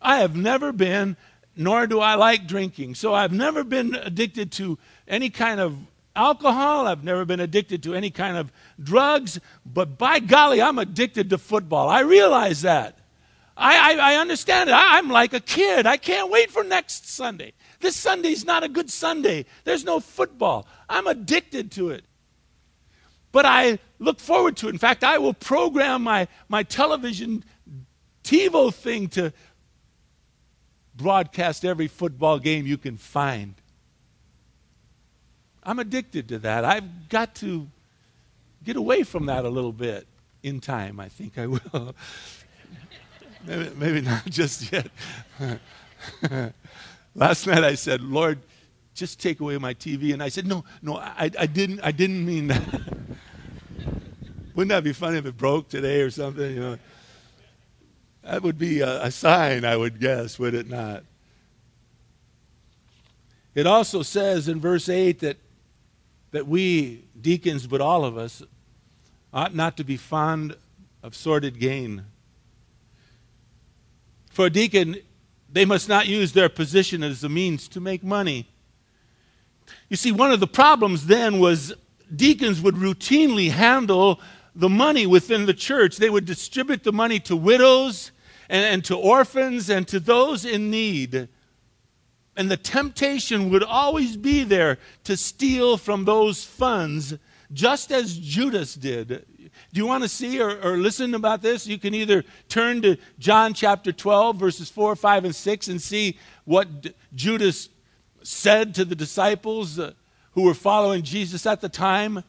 I 0.01 0.19
have 0.19 0.37
never 0.37 0.71
been, 0.71 1.17
nor 1.57 1.87
do 1.87 1.99
I 1.99 2.15
like 2.15 2.47
drinking. 2.47 2.95
So 2.95 3.13
I've 3.13 3.33
never 3.33 3.65
been 3.65 3.95
addicted 3.95 4.49
to 4.53 4.79
any 5.09 5.29
kind 5.29 5.59
of 5.59 5.77
alcohol. 6.17 6.87
I've 6.87 7.03
never 7.03 7.23
been 7.23 7.39
addicted 7.39 7.83
to 7.83 7.95
any 7.95 8.09
kind 8.09 8.35
of 8.35 8.51
drugs. 8.81 9.39
But 9.65 9.97
by 9.97 10.19
golly, 10.19 10.61
I'm 10.61 10.79
addicted 10.79 11.29
to 11.29 11.37
football. 11.37 11.87
I 11.87 12.01
realize 12.01 12.63
that. 12.63 12.97
I, 13.55 13.93
I, 13.93 14.13
I 14.13 14.15
understand 14.17 14.69
it. 14.69 14.73
I, 14.73 14.97
I'm 14.97 15.09
like 15.09 15.33
a 15.33 15.39
kid. 15.39 15.87
I 15.87 15.97
can't 15.97 16.29
wait 16.29 16.51
for 16.51 16.63
next 16.63 17.09
Sunday. 17.09 17.53
This 17.79 17.95
Sunday's 17.95 18.45
not 18.45 18.63
a 18.63 18.69
good 18.69 18.89
Sunday. 18.89 19.45
There's 19.63 19.85
no 19.85 19.99
football. 19.99 20.67
I'm 20.89 21.07
addicted 21.07 21.71
to 21.73 21.89
it. 21.89 22.05
But 23.31 23.45
I 23.45 23.79
look 23.99 24.19
forward 24.19 24.57
to 24.57 24.67
it. 24.67 24.71
In 24.71 24.77
fact, 24.77 25.03
I 25.03 25.17
will 25.17 25.33
program 25.33 26.03
my, 26.03 26.27
my 26.49 26.63
television 26.63 27.43
TiVo 28.23 28.73
thing 28.73 29.09
to 29.09 29.33
broadcast 30.95 31.63
every 31.63 31.87
football 31.87 32.39
game 32.39 32.65
you 32.65 32.77
can 32.77 32.97
find. 32.97 33.55
I'm 35.67 35.79
addicted 35.79 36.29
to 36.29 36.39
that. 36.39 36.63
I've 36.63 37.09
got 37.09 37.35
to 37.35 37.67
get 38.63 38.77
away 38.77 39.03
from 39.03 39.25
that 39.25 39.43
a 39.43 39.49
little 39.49 39.73
bit 39.73 40.07
in 40.41 40.61
time. 40.61 40.97
I 40.97 41.09
think 41.09 41.37
I 41.37 41.47
will. 41.47 41.93
maybe, 43.45 43.69
maybe 43.75 44.01
not 44.01 44.25
just 44.29 44.71
yet. 44.71 44.89
Last 47.15 47.47
night 47.47 47.65
I 47.65 47.75
said, 47.75 48.01
Lord, 48.01 48.39
just 48.95 49.19
take 49.19 49.41
away 49.41 49.57
my 49.57 49.73
TV. 49.73 50.13
And 50.13 50.23
I 50.23 50.29
said, 50.29 50.47
no, 50.47 50.63
no, 50.81 50.95
I, 50.95 51.29
I, 51.37 51.45
didn't, 51.45 51.81
I 51.81 51.91
didn't 51.91 52.25
mean 52.25 52.47
that. 52.47 52.63
Wouldn't 54.55 54.69
that 54.69 54.85
be 54.85 54.93
funny 54.93 55.17
if 55.17 55.25
it 55.25 55.35
broke 55.35 55.67
today 55.67 55.99
or 55.99 56.09
something? 56.09 56.49
You 56.49 56.59
know, 56.61 56.77
that 58.23 58.41
would 58.41 58.57
be 58.57 58.79
a, 58.79 59.03
a 59.03 59.11
sign, 59.11 59.65
I 59.65 59.75
would 59.75 59.99
guess, 59.99 60.39
would 60.39 60.53
it 60.53 60.69
not? 60.69 61.03
It 63.53 63.67
also 63.67 64.01
says 64.01 64.47
in 64.47 64.61
verse 64.61 64.87
8 64.87 65.19
that 65.19 65.37
that 66.31 66.47
we, 66.47 67.05
deacons, 67.19 67.67
but 67.67 67.81
all 67.81 68.05
of 68.05 68.17
us, 68.17 68.43
ought 69.33 69.55
not 69.55 69.77
to 69.77 69.83
be 69.83 69.97
fond 69.97 70.55
of 71.03 71.15
sordid 71.15 71.59
gain. 71.59 72.03
For 74.31 74.47
a 74.47 74.49
deacon, 74.49 74.97
they 75.51 75.65
must 75.65 75.89
not 75.89 76.07
use 76.07 76.33
their 76.33 76.49
position 76.49 77.03
as 77.03 77.23
a 77.23 77.29
means 77.29 77.67
to 77.69 77.79
make 77.79 78.03
money. 78.03 78.47
You 79.89 79.97
see, 79.97 80.11
one 80.11 80.31
of 80.31 80.39
the 80.39 80.47
problems 80.47 81.07
then 81.07 81.39
was 81.39 81.73
deacons 82.15 82.61
would 82.61 82.75
routinely 82.75 83.51
handle 83.51 84.19
the 84.55 84.69
money 84.69 85.05
within 85.05 85.45
the 85.45 85.53
church. 85.53 85.97
They 85.97 86.09
would 86.09 86.25
distribute 86.25 86.83
the 86.83 86.93
money 86.93 87.19
to 87.21 87.35
widows 87.35 88.11
and, 88.49 88.65
and 88.65 88.85
to 88.85 88.95
orphans 88.95 89.69
and 89.69 89.87
to 89.87 89.99
those 89.99 90.45
in 90.45 90.69
need. 90.69 91.29
And 92.37 92.51
the 92.51 92.55
temptation 92.55 93.49
would 93.49 93.63
always 93.63 94.15
be 94.15 94.43
there 94.43 94.77
to 95.05 95.17
steal 95.17 95.75
from 95.75 96.05
those 96.05 96.45
funds, 96.45 97.15
just 97.51 97.91
as 97.91 98.15
Judas 98.15 98.75
did. 98.75 99.07
Do 99.07 99.79
you 99.79 99.87
want 99.87 100.03
to 100.03 100.09
see 100.09 100.39
or, 100.39 100.61
or, 100.61 100.77
listen 100.77 101.15
about 101.15 101.41
this? 101.41 101.65
You 101.65 101.79
can 101.79 101.95
either 101.95 102.23
turn 102.47 102.83
to 102.83 102.95
John 103.17 103.55
chapter 103.55 103.91
12, 103.91 104.37
verses 104.37 104.69
4, 104.69 104.95
5, 104.95 105.25
and 105.25 105.35
6, 105.35 105.67
and 105.67 105.81
see 105.81 106.19
what 106.45 106.67
Judas 107.15 107.69
said 108.21 108.75
to 108.75 108.85
the 108.85 108.95
disciples 108.95 109.79
uh, 109.79 109.93
who 110.33 110.43
were 110.43 110.53
following 110.53 111.01
Jesus 111.01 111.47
at 111.47 111.59
the 111.59 111.69
time. 111.69 112.23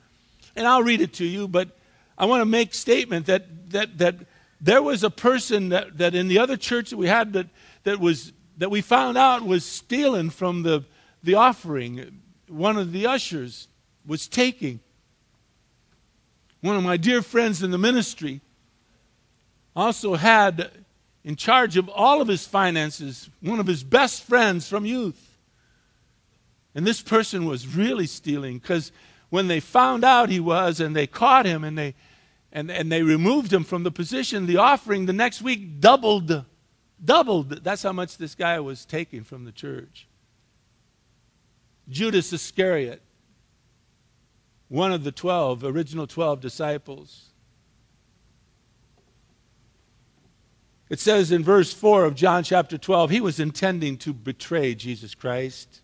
And 0.56 0.66
I'll 0.66 0.82
read 0.82 1.02
it 1.02 1.12
to 1.14 1.24
you, 1.26 1.48
but 1.48 1.76
I 2.16 2.24
want 2.24 2.40
to 2.40 2.46
make 2.46 2.72
statement 2.72 3.26
that, 3.26 3.70
that, 3.72 3.98
that 3.98 4.14
there 4.58 4.82
was 4.82 5.04
a 5.04 5.10
person 5.10 5.68
that, 5.68 5.98
that 5.98 6.14
in 6.14 6.28
the 6.28 6.38
other 6.38 6.56
church 6.56 6.90
that 6.90 6.96
we 6.96 7.08
had 7.08 7.34
that, 7.34 7.48
that 7.84 8.00
was 8.00 8.32
that 8.58 8.70
we 8.70 8.80
found 8.80 9.16
out 9.16 9.44
was 9.44 9.64
stealing 9.64 10.30
from 10.30 10.62
the, 10.62 10.84
the 11.22 11.34
offering. 11.34 12.20
One 12.48 12.76
of 12.76 12.92
the 12.92 13.06
ushers 13.06 13.68
was 14.06 14.28
taking. 14.28 14.80
One 16.60 16.76
of 16.76 16.82
my 16.82 16.96
dear 16.96 17.22
friends 17.22 17.62
in 17.62 17.70
the 17.70 17.78
ministry 17.78 18.40
also 19.76 20.14
had 20.14 20.70
in 21.24 21.36
charge 21.36 21.76
of 21.76 21.88
all 21.88 22.20
of 22.20 22.26
his 22.26 22.46
finances 22.46 23.30
one 23.40 23.60
of 23.60 23.66
his 23.66 23.84
best 23.84 24.24
friends 24.24 24.68
from 24.68 24.84
youth. 24.84 25.36
And 26.74 26.86
this 26.86 27.00
person 27.00 27.44
was 27.44 27.66
really 27.76 28.06
stealing 28.06 28.58
because 28.58 28.90
when 29.30 29.46
they 29.46 29.60
found 29.60 30.04
out 30.04 30.30
he 30.30 30.40
was 30.40 30.80
and 30.80 30.96
they 30.96 31.06
caught 31.06 31.46
him 31.46 31.62
and 31.62 31.78
they 31.78 31.94
and, 32.50 32.70
and 32.70 32.90
they 32.90 33.02
removed 33.02 33.52
him 33.52 33.62
from 33.62 33.82
the 33.82 33.90
position, 33.90 34.46
the 34.46 34.56
offering 34.56 35.04
the 35.04 35.12
next 35.12 35.42
week 35.42 35.80
doubled 35.80 36.44
Doubled. 37.04 37.64
That's 37.64 37.82
how 37.82 37.92
much 37.92 38.16
this 38.16 38.34
guy 38.34 38.58
was 38.60 38.84
taking 38.84 39.24
from 39.24 39.44
the 39.44 39.52
church. 39.52 40.06
Judas 41.88 42.32
Iscariot, 42.32 43.00
one 44.68 44.92
of 44.92 45.04
the 45.04 45.12
12, 45.12 45.64
original 45.64 46.06
12 46.06 46.40
disciples. 46.40 47.24
It 50.90 51.00
says 51.00 51.32
in 51.32 51.44
verse 51.44 51.72
4 51.72 52.04
of 52.04 52.14
John 52.14 52.42
chapter 52.42 52.78
12, 52.78 53.10
he 53.10 53.20
was 53.20 53.40
intending 53.40 53.96
to 53.98 54.12
betray 54.12 54.74
Jesus 54.74 55.14
Christ. 55.14 55.82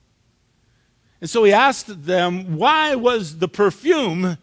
And 1.21 1.31
so 1.31 1.45
he 1.45 1.53
asked 1.53 2.05
them, 2.05 2.57
why 2.57 2.95
was 2.95 3.39
the 3.39 3.49
perfume 3.49 4.37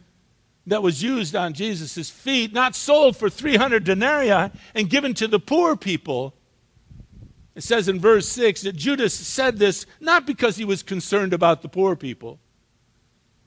that 0.68 0.84
was 0.84 1.04
used 1.04 1.36
on 1.36 1.54
Jesus' 1.54 2.10
feet 2.10 2.54
not 2.54 2.76
sold 2.76 3.18
for 3.18 3.30
300 3.30 3.84
denarii 3.84 4.52
and 4.74 4.90
given 4.90 5.14
to 5.16 5.28
the 5.28 5.40
poor 5.40 5.76
people? 5.76 6.34
It 7.56 7.64
says 7.64 7.88
in 7.88 8.00
verse 8.00 8.28
6 8.30 8.62
that 8.62 8.76
Judas 8.76 9.14
said 9.14 9.58
this 9.58 9.86
not 10.00 10.26
because 10.26 10.56
he 10.56 10.66
was 10.66 10.84
concerned 10.84 11.34
about 11.34 11.62
the 11.62 11.70
poor 11.70 11.96
people, 11.96 12.40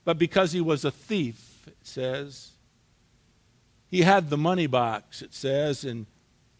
but 0.04 0.18
because 0.18 0.52
he 0.52 0.60
was 0.60 0.84
a 0.84 0.90
thief, 0.90 1.62
it 1.66 1.76
says. 1.82 2.50
He 3.90 4.02
had 4.02 4.28
the 4.28 4.36
money 4.36 4.66
box, 4.66 5.22
it 5.22 5.32
says, 5.32 5.84
and 5.84 6.06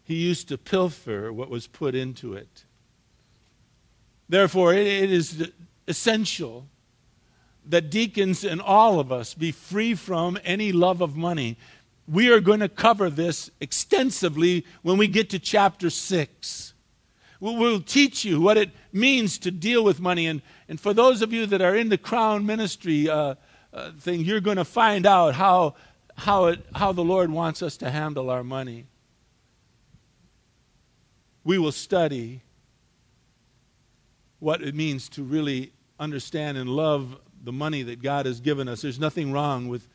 he 0.03 0.15
used 0.15 0.47
to 0.47 0.57
pilfer 0.57 1.31
what 1.31 1.49
was 1.49 1.67
put 1.67 1.93
into 1.93 2.33
it. 2.33 2.63
Therefore, 4.29 4.73
it, 4.73 5.11
is 5.11 5.51
essential 5.87 6.67
that 7.67 7.89
deacons 7.89 8.43
and 8.43 8.61
all 8.61 8.99
of 8.99 9.11
us 9.11 9.33
be 9.33 9.51
free 9.51 9.95
from 9.95 10.37
any 10.43 10.71
love 10.71 11.01
of 11.01 11.15
money. 11.15 11.57
We 12.07 12.31
are 12.31 12.39
going 12.39 12.59
to 12.59 12.69
cover 12.69 13.09
this 13.09 13.51
extensively 13.59 14.65
when 14.81 14.97
we 14.97 15.07
get 15.07 15.29
to 15.31 15.39
chapter 15.39 15.89
6. 15.89 16.73
We'll 17.53 17.81
teach 17.81 18.25
you 18.25 18.41
what 18.41 18.57
it 18.57 18.71
means 18.91 19.37
to 19.39 19.51
deal 19.51 19.83
with 19.83 19.99
money. 19.99 20.25
And, 20.25 20.41
and 20.67 20.79
for 20.79 20.95
those 20.95 21.21
of 21.21 21.31
you 21.31 21.45
that 21.45 21.61
are 21.61 21.75
in 21.75 21.89
the 21.89 21.97
crown 21.97 22.43
ministry 22.43 23.07
uh, 23.07 23.35
uh, 23.71 23.91
thing, 23.99 24.21
you're 24.21 24.39
going 24.39 24.57
to 24.57 24.65
find 24.65 25.05
out 25.05 25.35
how, 25.35 25.75
how, 26.17 26.45
it, 26.45 26.65
how 26.73 26.91
the 26.91 27.03
Lord 27.03 27.29
wants 27.29 27.61
us 27.61 27.77
to 27.77 27.91
handle 27.91 28.31
our 28.31 28.43
money. 28.43 28.85
We 31.43 31.59
will 31.59 31.71
study 31.71 32.41
what 34.39 34.63
it 34.63 34.73
means 34.73 35.07
to 35.09 35.23
really 35.23 35.71
understand 35.99 36.57
and 36.57 36.67
love 36.67 37.15
the 37.43 37.53
money 37.53 37.83
that 37.83 38.01
God 38.01 38.25
has 38.25 38.39
given 38.39 38.67
us. 38.67 38.81
There's 38.81 38.99
nothing 38.99 39.31
wrong 39.31 39.67
with, 39.67 39.87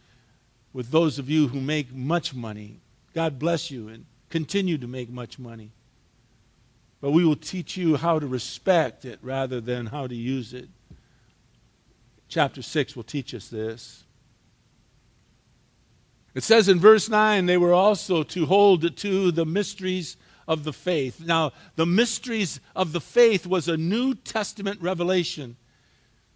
with 0.73 0.93
those 0.93 1.19
of 1.19 1.29
you 1.29 1.49
who 1.49 1.61
make 1.61 1.93
much 1.93 2.33
money. 2.33 2.79
God 3.13 3.41
bless 3.41 3.73
you 3.73 3.89
and 3.89 4.07
continue 4.29 4.79
to 4.79 4.87
make 4.87 5.11
much 5.11 5.37
money. 5.37 5.73
But 7.01 7.13
we 7.13 7.25
will 7.25 7.37
teach 7.37 7.77
you 7.77 7.97
how 7.97 8.19
to 8.19 8.27
respect 8.27 9.05
it 9.05 9.19
rather 9.23 9.61
than 9.61 9.87
how 9.87 10.07
to 10.07 10.15
use 10.15 10.53
it. 10.53 10.69
Chapter 12.29 12.63
6 12.63 12.95
will 12.95 13.03
teach 13.03 13.35
us 13.35 13.49
this. 13.49 14.05
It 16.35 16.45
says 16.45 16.69
in 16.69 16.79
verse 16.79 17.09
9, 17.09 17.47
they 17.47 17.57
were 17.57 17.73
also 17.73 18.23
to 18.23 18.47
hold 18.47 18.97
to 18.99 19.33
the 19.33 19.47
mysteries 19.47 20.17
of 20.47 20.65
the 20.65 20.73
faith. 20.73 21.21
Now, 21.25 21.53
the 21.77 21.87
mysteries 21.87 22.61
of 22.77 22.93
the 22.93 23.01
faith 23.01 23.47
was 23.47 23.67
a 23.67 23.77
New 23.77 24.15
Testament 24.15 24.81
revelation. 24.81 25.57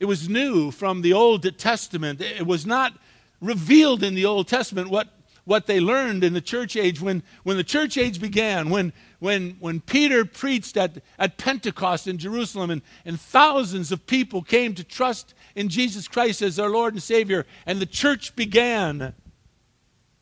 It 0.01 0.07
was 0.07 0.29
new 0.29 0.71
from 0.71 1.03
the 1.03 1.13
Old 1.13 1.59
Testament. 1.59 2.21
It 2.21 2.47
was 2.47 2.67
not 2.67 2.95
revealed 3.41 4.03
in 4.03 4.15
the 4.15 4.25
Old 4.25 4.49
Testament 4.49 4.91
what, 4.91 5.09
what 5.45 5.67
they 5.67 5.79
learned 5.79 6.25
in 6.25 6.33
the 6.33 6.41
church 6.41 6.77
age. 6.77 7.01
When, 7.01 7.23
when 7.45 7.57
the 7.57 7.65
church 7.65 7.97
age 7.97 8.21
began, 8.21 8.71
when, 8.71 8.93
when, 9.25 9.57
when 9.59 9.81
Peter 9.81 10.27
preached 10.27 10.77
at, 10.77 11.03
at 11.19 11.39
Pentecost 11.39 12.07
in 12.07 12.19
Jerusalem 12.19 12.71
and, 12.71 12.83
and 13.07 13.19
thousands 13.19 13.91
of 13.91 14.07
people 14.07 14.43
came 14.43 14.75
to 14.75 14.85
trust 14.85 15.33
in 15.55 15.71
Jesus 15.71 16.07
Christ 16.07 16.43
as 16.43 16.57
their 16.57 16.69
Lord 16.69 16.93
and 16.93 17.03
Savior, 17.03 17.47
and 17.65 17.81
the 17.81 17.87
church 17.87 18.37
began, 18.37 19.15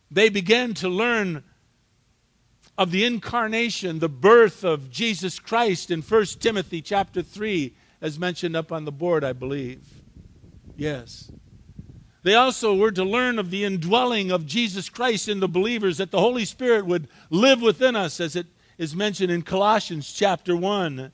they 0.08 0.28
began 0.28 0.72
to 0.74 0.88
learn 0.88 1.42
of 2.78 2.92
the 2.92 3.04
incarnation, 3.04 3.98
the 3.98 4.08
birth 4.08 4.62
of 4.62 4.88
Jesus 4.88 5.40
Christ 5.40 5.90
in 5.90 6.00
1 6.00 6.24
Timothy 6.38 6.80
chapter 6.80 7.22
3 7.22 7.74
as 8.00 8.20
mentioned 8.20 8.54
up 8.54 8.70
on 8.70 8.84
the 8.84 8.92
board, 8.92 9.24
I 9.24 9.32
believe. 9.32 9.82
Yes. 10.76 11.28
They 12.22 12.36
also 12.36 12.76
were 12.76 12.92
to 12.92 13.02
learn 13.02 13.40
of 13.40 13.50
the 13.50 13.64
indwelling 13.64 14.30
of 14.30 14.46
Jesus 14.46 14.88
Christ 14.88 15.28
in 15.28 15.40
the 15.40 15.48
believers, 15.48 15.98
that 15.98 16.12
the 16.12 16.20
Holy 16.20 16.44
Spirit 16.44 16.86
would 16.86 17.08
live 17.30 17.60
within 17.60 17.96
us, 17.96 18.20
as 18.20 18.36
it 18.36 18.46
is 18.82 18.96
mentioned 18.96 19.30
in 19.30 19.42
Colossians 19.42 20.12
chapter 20.12 20.56
1. 20.56 21.12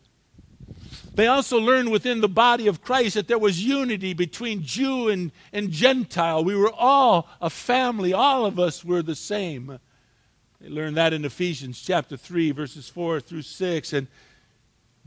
They 1.15 1.27
also 1.27 1.59
learned 1.59 1.91
within 1.91 2.21
the 2.21 2.29
body 2.29 2.67
of 2.67 2.81
Christ 2.81 3.15
that 3.17 3.29
there 3.29 3.39
was 3.39 3.63
unity 3.63 4.15
between 4.15 4.63
Jew 4.63 5.09
and, 5.09 5.33
and 5.53 5.71
Gentile. 5.71 6.43
We 6.43 6.57
were 6.57 6.73
all 6.73 7.29
a 7.41 7.51
family, 7.51 8.13
all 8.15 8.47
of 8.47 8.59
us 8.59 8.85
were 8.85 9.03
the 9.03 9.15
same. 9.15 9.79
They 10.61 10.69
learned 10.71 10.97
that 10.97 11.13
in 11.13 11.25
Ephesians 11.25 11.81
chapter 11.81 12.17
3, 12.17 12.53
verses 12.53 12.89
4 12.89 13.21
through 13.21 13.43
6. 13.43 13.93
And, 13.93 14.07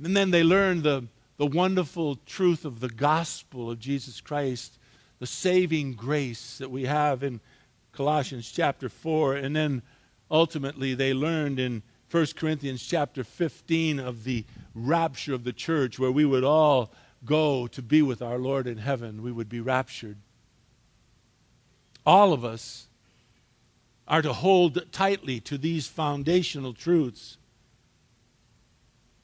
and 0.03 0.15
then 0.15 0.31
they 0.31 0.43
learned 0.43 0.83
the 0.83 1.07
the 1.37 1.47
wonderful 1.47 2.17
truth 2.27 2.65
of 2.65 2.81
the 2.81 2.89
gospel 2.89 3.71
of 3.71 3.79
Jesus 3.79 4.21
Christ, 4.21 4.77
the 5.17 5.25
saving 5.25 5.93
grace 5.93 6.59
that 6.59 6.69
we 6.69 6.85
have 6.85 7.23
in 7.23 7.41
Colossians 7.93 8.51
chapter 8.51 8.89
4. 8.89 9.37
And 9.37 9.55
then 9.55 9.81
ultimately 10.29 10.93
they 10.93 11.15
learned 11.15 11.59
in 11.59 11.81
1 12.11 12.27
Corinthians 12.35 12.85
chapter 12.85 13.23
15 13.23 13.99
of 13.99 14.23
the 14.23 14.43
rapture 14.75 15.33
of 15.33 15.43
the 15.43 15.53
church, 15.53 15.97
where 15.97 16.11
we 16.11 16.25
would 16.25 16.43
all 16.43 16.91
go 17.23 17.67
to 17.67 17.81
be 17.81 18.01
with 18.01 18.21
our 18.21 18.37
Lord 18.37 18.67
in 18.67 18.77
heaven. 18.77 19.23
We 19.23 19.31
would 19.31 19.49
be 19.49 19.61
raptured. 19.61 20.17
All 22.05 22.33
of 22.33 22.43
us 22.43 22.87
are 24.07 24.21
to 24.21 24.33
hold 24.33 24.91
tightly 24.91 25.39
to 25.41 25.57
these 25.57 25.87
foundational 25.87 26.73
truths. 26.73 27.37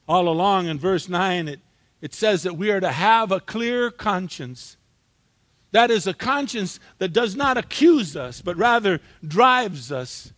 All 0.08 0.28
along 0.28 0.68
in 0.68 0.78
verse 0.78 1.08
9, 1.08 1.48
it 1.48 1.60
it 2.00 2.14
says 2.14 2.42
that 2.44 2.56
we 2.56 2.70
are 2.70 2.80
to 2.80 2.92
have 2.92 3.32
a 3.32 3.40
clear 3.40 3.90
conscience. 3.90 4.76
That 5.72 5.90
is 5.90 6.06
a 6.06 6.14
conscience 6.14 6.78
that 6.98 7.12
does 7.12 7.34
not 7.34 7.58
accuse 7.58 8.16
us, 8.16 8.40
but 8.40 8.56
rather 8.56 9.00
drives 9.26 9.90
us. 9.90 10.32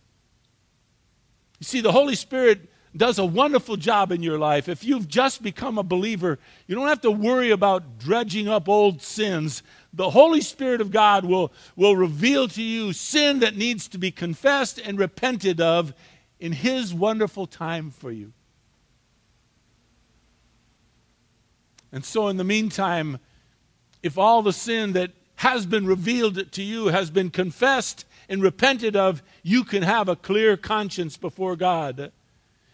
You 1.61 1.65
see, 1.65 1.81
the 1.81 1.91
Holy 1.91 2.15
Spirit 2.15 2.71
does 2.97 3.19
a 3.19 3.25
wonderful 3.25 3.77
job 3.77 4.11
in 4.11 4.23
your 4.23 4.39
life. 4.39 4.67
If 4.67 4.83
you've 4.83 5.07
just 5.07 5.43
become 5.43 5.77
a 5.77 5.83
believer, 5.83 6.39
you 6.65 6.73
don't 6.73 6.87
have 6.87 7.01
to 7.01 7.11
worry 7.11 7.51
about 7.51 7.99
dredging 7.99 8.47
up 8.47 8.67
old 8.67 9.03
sins. 9.03 9.61
The 9.93 10.09
Holy 10.09 10.41
Spirit 10.41 10.81
of 10.81 10.89
God 10.89 11.23
will, 11.23 11.53
will 11.75 11.95
reveal 11.95 12.47
to 12.47 12.63
you 12.63 12.93
sin 12.93 13.41
that 13.41 13.55
needs 13.55 13.87
to 13.89 13.99
be 13.99 14.09
confessed 14.09 14.79
and 14.79 14.97
repented 14.97 15.61
of 15.61 15.93
in 16.39 16.51
His 16.51 16.95
wonderful 16.95 17.45
time 17.45 17.91
for 17.91 18.11
you. 18.11 18.33
And 21.91 22.03
so, 22.03 22.27
in 22.27 22.37
the 22.37 22.43
meantime, 22.43 23.19
if 24.01 24.17
all 24.17 24.41
the 24.41 24.51
sin 24.51 24.93
that 24.93 25.11
has 25.35 25.67
been 25.67 25.85
revealed 25.85 26.51
to 26.53 26.63
you 26.63 26.87
has 26.87 27.11
been 27.11 27.29
confessed 27.29 28.05
and 28.31 28.41
repented 28.41 28.95
of, 28.95 29.21
you 29.43 29.63
can 29.63 29.83
have 29.83 30.07
a 30.09 30.15
clear 30.15 30.57
conscience 30.57 31.17
before 31.17 31.55
God. 31.55 32.11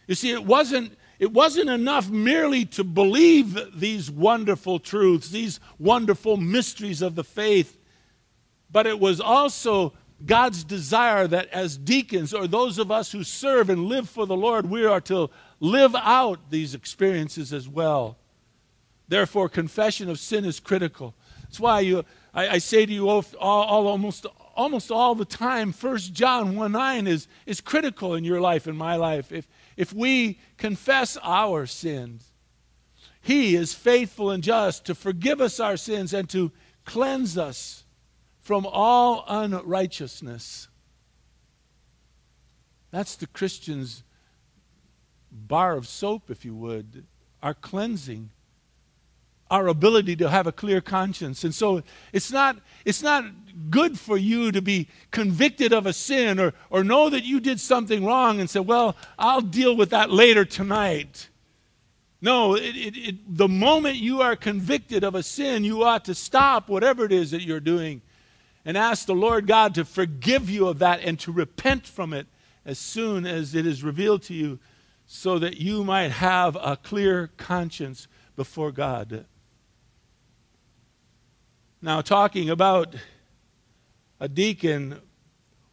You 0.07 0.15
see, 0.15 0.31
it 0.31 0.45
wasn't, 0.45 0.95
it 1.19 1.33
wasn't 1.33 1.69
enough 1.69 2.09
merely 2.09 2.63
to 2.65 2.83
believe 2.83 3.59
these 3.77 4.09
wonderful 4.09 4.79
truths, 4.79 5.29
these 5.31 5.59
wonderful 5.79 6.37
mysteries 6.37 7.01
of 7.01 7.15
the 7.15 7.23
faith, 7.23 7.77
but 8.71 8.85
it 8.85 8.99
was 8.99 9.19
also 9.19 9.93
God's 10.25 10.63
desire 10.63 11.27
that 11.27 11.49
as 11.49 11.75
deacons 11.75 12.33
or 12.33 12.47
those 12.47 12.77
of 12.77 12.91
us 12.91 13.11
who 13.11 13.23
serve 13.23 13.69
and 13.71 13.85
live 13.85 14.07
for 14.07 14.27
the 14.27 14.37
Lord, 14.37 14.69
we 14.69 14.85
are 14.85 15.01
to 15.01 15.29
live 15.59 15.95
out 15.95 16.51
these 16.51 16.75
experiences 16.75 17.51
as 17.51 17.67
well. 17.67 18.15
Therefore, 19.07 19.49
confession 19.49 20.09
of 20.09 20.19
sin 20.19 20.45
is 20.45 20.59
critical. 20.59 21.15
That's 21.43 21.59
why 21.59 21.79
you, 21.79 22.03
I, 22.33 22.47
I 22.49 22.57
say 22.57 22.85
to 22.85 22.91
you 22.91 23.09
all, 23.09 23.25
all, 23.39 23.87
almost, 23.87 24.25
almost 24.57 24.91
all 24.91 25.15
the 25.15 25.23
time, 25.23 25.71
1 25.71 25.97
John 25.99 26.55
1 26.55 26.71
9 26.71 27.07
is, 27.07 27.27
is 27.45 27.61
critical 27.61 28.15
in 28.15 28.23
your 28.23 28.41
life 28.41 28.67
and 28.67 28.77
my 28.77 28.95
life. 28.95 29.31
If, 29.31 29.47
if 29.77 29.93
we 29.93 30.39
confess 30.57 31.15
our 31.23 31.65
sins, 31.67 32.33
He 33.21 33.55
is 33.55 33.73
faithful 33.73 34.31
and 34.31 34.43
just 34.43 34.85
to 34.85 34.95
forgive 34.95 35.39
us 35.39 35.59
our 35.59 35.77
sins 35.77 36.13
and 36.13 36.27
to 36.31 36.51
cleanse 36.83 37.37
us 37.37 37.85
from 38.39 38.65
all 38.65 39.23
unrighteousness. 39.27 40.67
That's 42.89 43.15
the 43.15 43.27
Christian's 43.27 44.03
bar 45.31 45.75
of 45.75 45.87
soap, 45.87 46.31
if 46.31 46.43
you 46.43 46.55
would, 46.55 47.05
our 47.43 47.53
cleansing 47.53 48.31
our 49.49 49.67
ability 49.67 50.15
to 50.17 50.29
have 50.29 50.47
a 50.47 50.51
clear 50.51 50.81
conscience. 50.81 51.43
And 51.43 51.53
so 51.53 51.83
it's 52.11 52.31
not, 52.31 52.57
it's 52.85 53.01
not 53.01 53.25
good 53.69 53.97
for 53.99 54.17
you 54.17 54.51
to 54.51 54.61
be 54.61 54.87
convicted 55.11 55.73
of 55.73 55.85
a 55.85 55.93
sin 55.93 56.39
or, 56.39 56.53
or 56.69 56.83
know 56.83 57.09
that 57.09 57.23
you 57.23 57.39
did 57.39 57.59
something 57.59 58.05
wrong 58.05 58.39
and 58.39 58.49
say, 58.49 58.59
well, 58.59 58.95
I'll 59.17 59.41
deal 59.41 59.75
with 59.75 59.89
that 59.91 60.11
later 60.11 60.45
tonight. 60.45 61.29
No, 62.19 62.55
it, 62.55 62.75
it, 62.75 62.97
it, 62.97 63.37
the 63.37 63.47
moment 63.47 63.97
you 63.97 64.21
are 64.21 64.35
convicted 64.35 65.03
of 65.03 65.15
a 65.15 65.23
sin, 65.23 65.63
you 65.63 65.83
ought 65.83 66.05
to 66.05 66.15
stop 66.15 66.67
whatever 66.67 67.05
it 67.05 67.11
is 67.11 67.31
that 67.31 67.43
you're 67.43 67.59
doing 67.59 68.01
and 68.65 68.75
ask 68.77 69.05
the 69.05 69.15
Lord 69.15 69.47
God 69.47 69.75
to 69.75 69.85
forgive 69.85 70.49
you 70.49 70.67
of 70.67 70.79
that 70.79 71.01
and 71.01 71.19
to 71.21 71.31
repent 71.31 71.85
from 71.85 72.13
it 72.13 72.27
as 72.65 72.79
soon 72.79 73.25
as 73.25 73.55
it 73.55 73.65
is 73.65 73.83
revealed 73.83 74.23
to 74.23 74.33
you 74.33 74.59
so 75.05 75.39
that 75.39 75.57
you 75.57 75.83
might 75.85 76.11
have 76.11 76.57
a 76.57 76.75
clear 76.75 77.31
conscience 77.37 78.07
before 78.35 78.71
God. 78.73 79.25
Now, 81.81 82.01
talking 82.01 82.49
about 82.49 82.95
a 84.19 84.27
deacon 84.27 84.99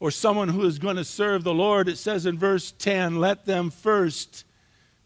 or 0.00 0.10
someone 0.10 0.50
who 0.50 0.66
is 0.66 0.78
going 0.78 0.96
to 0.96 1.04
serve 1.04 1.44
the 1.44 1.54
Lord, 1.54 1.88
it 1.88 1.96
says 1.96 2.26
in 2.26 2.38
verse 2.38 2.72
10 2.72 3.20
let 3.20 3.46
them 3.46 3.70
first 3.70 4.44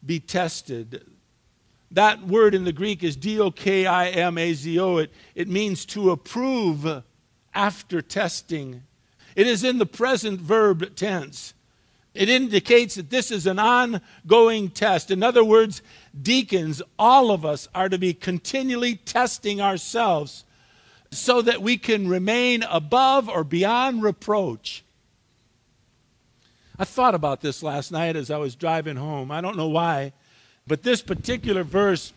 be 0.05 0.19
tested. 0.19 1.07
That 1.93 2.27
word 2.27 2.53
in 2.53 2.65
the 2.65 2.73
Greek 2.73 3.05
is 3.05 3.17
D 3.17 3.39
O 3.39 3.53
K 3.53 3.87
I 3.87 4.09
M 4.09 4.39
A 4.39 4.53
Z 4.53 4.79
O. 4.81 4.97
It, 4.97 5.13
it 5.37 5.49
means 5.49 5.87
to 5.87 6.11
approve 6.11 7.05
after 7.55 8.03
testing. 8.03 8.83
It 9.37 9.47
is 9.47 9.63
in 9.63 9.79
the 9.79 9.87
present 9.87 10.41
verb 10.41 10.97
tense. 10.97 11.55
It 12.13 12.29
indicates 12.29 12.97
that 12.97 13.11
this 13.11 13.31
is 13.31 13.47
an 13.47 13.61
ongoing 13.61 14.71
test. 14.71 15.13
In 15.13 15.23
other 15.23 15.45
words, 15.45 15.81
deacons, 16.21 16.83
all 16.99 17.31
of 17.31 17.45
us 17.45 17.69
are 17.73 17.89
to 17.89 17.99
be 17.99 18.13
continually 18.13 18.97
testing 18.97 19.61
ourselves 19.61 20.45
so 21.11 21.43
that 21.43 21.63
we 21.63 21.77
can 21.77 22.09
remain 22.09 22.63
above 22.65 23.29
or 23.29 23.45
beyond 23.45 24.03
reproach. 24.03 24.85
I 26.79 26.85
thought 26.85 27.15
about 27.15 27.41
this 27.41 27.63
last 27.63 27.91
night 27.91 28.15
as 28.15 28.31
I 28.31 28.37
was 28.37 28.55
driving 28.55 28.97
home. 28.97 29.31
I 29.31 29.41
don't 29.41 29.57
know 29.57 29.69
why, 29.69 30.13
but 30.67 30.83
this 30.83 31.03
particular 31.03 31.65
verse 31.65 32.13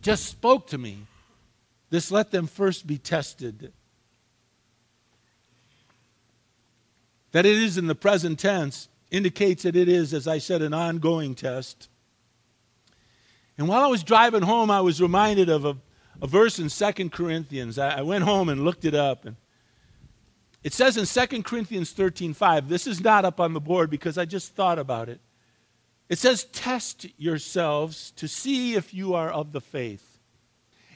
just 0.00 0.26
spoke 0.26 0.68
to 0.68 0.78
me. 0.78 0.98
This 1.90 2.10
let 2.10 2.30
them 2.30 2.46
first 2.46 2.86
be 2.86 2.98
tested. 2.98 3.72
That 7.32 7.44
it 7.44 7.56
is 7.56 7.76
in 7.76 7.86
the 7.86 7.94
present 7.94 8.38
tense 8.38 8.88
indicates 9.10 9.64
that 9.64 9.76
it 9.76 9.88
is, 9.88 10.14
as 10.14 10.26
I 10.26 10.38
said, 10.38 10.62
an 10.62 10.72
ongoing 10.72 11.34
test. 11.34 11.88
And 13.58 13.68
while 13.68 13.82
I 13.82 13.88
was 13.88 14.02
driving 14.02 14.42
home, 14.42 14.70
I 14.70 14.80
was 14.80 15.00
reminded 15.00 15.48
of 15.48 15.64
a, 15.64 15.76
a 16.20 16.26
verse 16.26 16.58
in 16.58 16.68
Second 16.68 17.12
Corinthians. 17.12 17.78
I, 17.78 18.02
went 18.02 18.24
home 18.24 18.48
and 18.48 18.64
looked 18.64 18.84
it 18.84 18.94
up. 18.94 19.24
And 19.24 19.36
it 20.62 20.72
says 20.72 20.96
in 20.96 21.06
Second 21.06 21.44
Corinthians 21.44 21.92
13 21.92 22.34
5, 22.34 22.68
this 22.68 22.86
is 22.86 23.00
not 23.00 23.24
up 23.24 23.40
on 23.40 23.52
the 23.52 23.60
board 23.60 23.90
because 23.90 24.18
I 24.18 24.24
just 24.24 24.54
thought 24.54 24.78
about 24.78 25.08
it. 25.08 25.20
It 26.08 26.18
says, 26.18 26.44
Test 26.44 27.06
yourselves 27.18 28.12
to 28.12 28.28
see 28.28 28.74
if 28.74 28.94
you 28.94 29.14
are 29.14 29.30
of 29.30 29.52
the 29.52 29.60
faith. 29.60 30.18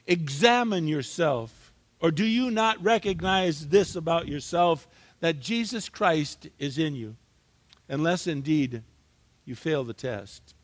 Examine 0.07 0.89
yourself. 0.89 1.73
Or 2.01 2.11
do 2.11 2.25
you 2.25 2.51
not 2.51 2.83
recognize 2.83 3.69
this 3.69 3.95
about 3.95 4.27
yourself 4.27 4.89
that 5.21 5.41
Jesus 5.41 5.89
Christ 5.89 6.49
is 6.59 6.79
in 6.79 6.95
you, 6.95 7.17
unless 7.89 8.27
indeed 8.27 8.83
you 9.45 9.55
fail 9.55 9.85
the 9.85 9.95
test. 9.95 10.55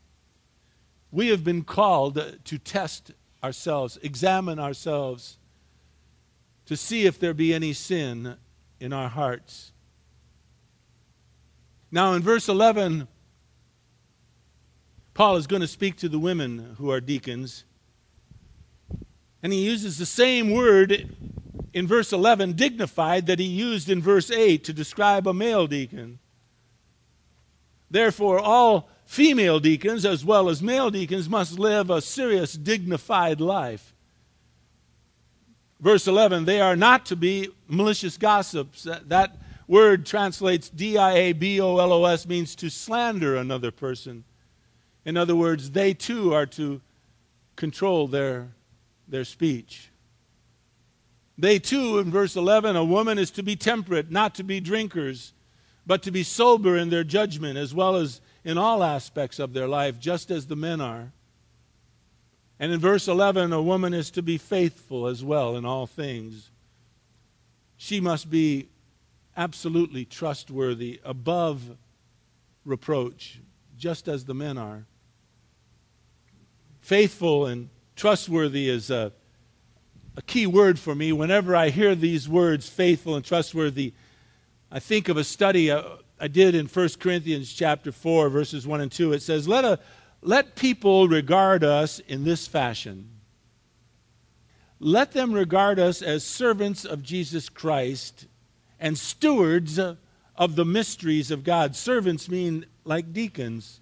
We 1.11 1.27
have 1.27 1.43
been 1.43 1.63
called 1.63 2.15
to 2.43 2.57
test 2.57 3.11
ourselves, 3.43 3.97
examine 4.01 4.59
ourselves, 4.59 5.37
to 6.65 6.75
see 6.75 7.05
if 7.05 7.19
there 7.19 7.33
be 7.33 7.53
any 7.53 7.73
sin 7.73 8.35
in 8.79 8.93
our 8.93 9.09
hearts. 9.09 9.71
Now, 11.91 12.13
in 12.13 12.21
verse 12.21 12.49
11, 12.49 13.07
Paul 15.13 15.37
is 15.37 15.47
going 15.47 15.61
to 15.61 15.67
speak 15.67 15.97
to 15.97 16.09
the 16.09 16.19
women 16.19 16.75
who 16.77 16.91
are 16.91 16.99
deacons. 16.99 17.63
And 19.41 19.53
he 19.53 19.63
uses 19.63 19.97
the 19.97 20.05
same 20.05 20.51
word 20.51 21.15
in 21.73 21.87
verse 21.87 22.11
11 22.11 22.53
dignified 22.53 23.27
that 23.27 23.39
he 23.39 23.45
used 23.45 23.89
in 23.89 24.01
verse 24.01 24.29
8 24.29 24.63
to 24.65 24.73
describe 24.73 25.27
a 25.27 25.33
male 25.33 25.67
deacon. 25.67 26.19
Therefore, 27.89 28.39
all 28.39 28.89
female 29.07 29.59
deacons, 29.59 30.05
as 30.05 30.23
well 30.23 30.49
as 30.49 30.61
male 30.61 30.91
deacons, 30.91 31.27
must 31.27 31.57
live 31.57 31.89
a 31.89 32.01
serious, 32.01 32.53
dignified 32.53 33.41
life. 33.41 33.95
Verse 35.79 36.07
11, 36.07 36.45
they 36.45 36.59
are 36.59 36.75
not 36.75 37.05
to 37.07 37.15
be 37.15 37.49
malicious 37.67 38.17
gossips. 38.17 38.83
That, 38.83 39.09
that 39.09 39.37
word 39.67 40.05
translates 40.05 40.69
D 40.69 40.97
I 40.97 41.13
A 41.13 41.33
B 41.33 41.61
O 41.61 41.77
L 41.77 41.93
O 41.93 42.05
S, 42.05 42.27
means 42.27 42.53
to 42.55 42.69
slander 42.69 43.37
another 43.37 43.71
person. 43.71 44.23
In 45.05 45.15
other 45.15 45.35
words, 45.35 45.71
they 45.71 45.93
too 45.93 46.33
are 46.33 46.45
to 46.47 46.81
control 47.55 48.07
their, 48.07 48.49
their 49.07 49.23
speech. 49.23 49.89
They 51.37 51.59
too, 51.59 51.99
in 51.99 52.11
verse 52.11 52.35
11, 52.35 52.75
a 52.75 52.83
woman 52.83 53.17
is 53.17 53.31
to 53.31 53.43
be 53.43 53.55
temperate, 53.55 54.11
not 54.11 54.35
to 54.35 54.43
be 54.43 54.59
drinkers, 54.59 55.33
but 55.85 56.01
to 56.03 56.11
be 56.11 56.23
sober 56.23 56.75
in 56.75 56.89
their 56.89 57.05
judgment, 57.05 57.57
as 57.57 57.73
well 57.73 57.95
as 57.95 58.19
in 58.47 58.57
all 58.57 58.81
aspects 58.81 59.39
of 59.39 59.51
their 59.51 59.67
life, 59.67 59.99
just 59.99 60.31
as 60.31 60.47
the 60.47 60.55
men 60.55 60.79
are. 60.79 61.11
And 62.61 62.71
in 62.71 62.79
verse 62.79 63.09
11, 63.09 63.51
a 63.51 63.61
woman 63.61 63.93
is 63.93 64.09
to 64.11 64.21
be 64.21 64.37
faithful 64.37 65.07
as 65.07 65.21
well 65.21 65.57
in 65.57 65.65
all 65.65 65.85
things. 65.85 66.49
She 67.75 67.99
must 67.99 68.29
be 68.29 68.69
absolutely 69.35 70.05
trustworthy, 70.05 71.01
above 71.03 71.61
reproach, 72.63 73.41
just 73.77 74.07
as 74.07 74.23
the 74.23 74.33
men 74.33 74.57
are. 74.57 74.85
Faithful 76.79 77.47
and 77.47 77.67
trustworthy 77.97 78.69
is 78.69 78.89
a 78.89 79.11
a 80.15 80.21
key 80.21 80.47
word 80.47 80.79
for 80.79 80.95
me. 80.95 81.11
Whenever 81.11 81.53
I 81.53 81.69
hear 81.69 81.95
these 81.95 82.29
words, 82.29 82.67
faithful 82.69 83.15
and 83.15 83.25
trustworthy, 83.25 83.93
I 84.71 84.79
think 84.79 85.09
of 85.09 85.17
a 85.17 85.23
study 85.23 85.69
uh, 85.69 85.83
I 86.19 86.27
did 86.27 86.55
in 86.55 86.65
1 86.65 86.89
Corinthians 86.99 87.53
chapter 87.53 87.91
4, 87.91 88.29
verses 88.29 88.65
1 88.65 88.81
and 88.81 88.91
2. 88.91 89.13
It 89.13 89.21
says, 89.21 89.47
Let, 89.47 89.65
a, 89.65 89.79
let 90.21 90.55
people 90.55 91.07
regard 91.07 91.63
us 91.63 91.99
in 91.99 92.23
this 92.23 92.47
fashion. 92.47 93.09
Let 94.79 95.11
them 95.11 95.33
regard 95.33 95.79
us 95.79 96.01
as 96.01 96.23
servants 96.23 96.85
of 96.85 97.03
Jesus 97.03 97.49
Christ 97.49 98.25
and 98.79 98.97
stewards 98.97 99.79
of 99.79 100.55
the 100.55 100.65
mysteries 100.65 101.31
of 101.31 101.43
God. 101.43 101.75
Servants 101.75 102.29
mean 102.29 102.65
like 102.83 103.13
deacons. 103.13 103.79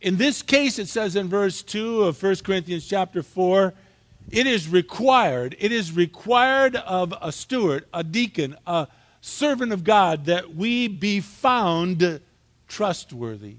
In 0.00 0.16
this 0.16 0.42
case, 0.42 0.78
it 0.78 0.88
says 0.88 1.16
in 1.16 1.28
verse 1.28 1.62
2 1.62 2.02
of 2.02 2.22
1 2.22 2.36
Corinthians 2.36 2.86
chapter 2.86 3.22
4, 3.22 3.72
it 4.30 4.46
is 4.46 4.68
required, 4.68 5.56
it 5.58 5.72
is 5.72 5.92
required 5.92 6.76
of 6.76 7.14
a 7.20 7.32
steward, 7.32 7.86
a 7.92 8.02
deacon, 8.04 8.56
a 8.66 8.88
servant 9.22 9.72
of 9.72 9.84
God 9.84 10.26
that 10.26 10.54
we 10.54 10.86
be 10.88 11.20
found 11.20 12.20
trustworthy. 12.68 13.56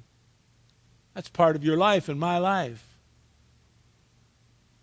That's 1.16 1.30
part 1.30 1.56
of 1.56 1.64
your 1.64 1.78
life 1.78 2.08
and 2.08 2.20
my 2.20 2.38
life. 2.38 2.86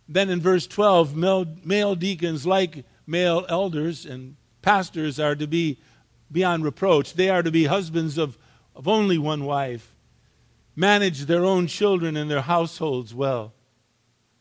Then 0.08 0.28
in 0.28 0.40
verse 0.40 0.66
12, 0.66 1.14
male, 1.14 1.46
male 1.64 1.94
deacons, 1.94 2.44
like 2.44 2.84
male 3.06 3.46
elders 3.48 4.04
and 4.04 4.34
pastors, 4.60 5.20
are 5.20 5.36
to 5.36 5.46
be 5.46 5.78
beyond 6.32 6.64
reproach. 6.64 7.14
They 7.14 7.30
are 7.30 7.44
to 7.44 7.52
be 7.52 7.66
husbands 7.66 8.18
of, 8.18 8.36
of 8.74 8.88
only 8.88 9.18
one 9.18 9.44
wife, 9.44 9.94
manage 10.74 11.26
their 11.26 11.44
own 11.44 11.68
children 11.68 12.16
and 12.16 12.28
their 12.28 12.42
households 12.42 13.14
well 13.14 13.52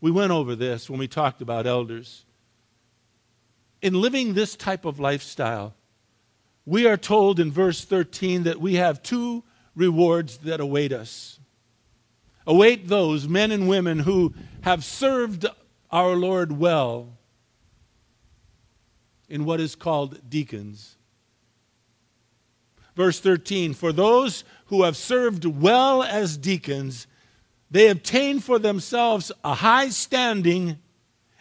we 0.02 0.12
went 0.12 0.32
over 0.32 0.56
this 0.56 0.90
when 0.90 1.00
we 1.00 1.08
talked 1.08 1.42
about 1.42 1.68
elders. 1.68 2.26
In 3.82 3.94
living 3.94 4.34
this 4.34 4.56
type 4.56 4.86
of 4.86 5.00
lifestyle, 5.00 5.74
we 6.70 6.86
are 6.86 6.98
told 6.98 7.40
in 7.40 7.52
verse 7.52 7.84
13 7.84 8.44
that 8.44 8.62
we 8.62 8.76
have 8.76 9.02
two 9.02 9.44
rewards 9.76 10.38
that 10.40 10.60
await 10.60 10.94
us. 10.94 11.40
Await 12.46 12.88
those 12.88 13.28
men 13.28 13.52
and 13.52 13.68
women 13.68 13.98
who 13.98 14.36
have 14.62 14.84
served 14.84 15.48
our 15.92 16.16
Lord 16.16 16.52
well 16.52 17.18
in 19.28 19.46
what 19.46 19.60
is 19.60 19.74
called 19.74 20.30
deacons. 20.30 20.96
Verse 22.96 23.20
13 23.20 23.74
For 23.74 23.92
those 23.92 24.44
who 24.68 24.84
have 24.84 24.96
served 24.96 25.46
well 25.46 26.04
as 26.04 26.38
deacons, 26.38 27.08
they 27.72 27.88
obtain 27.88 28.40
for 28.40 28.60
themselves 28.60 29.32
a 29.44 29.56
high 29.56 29.90
standing 29.90 30.78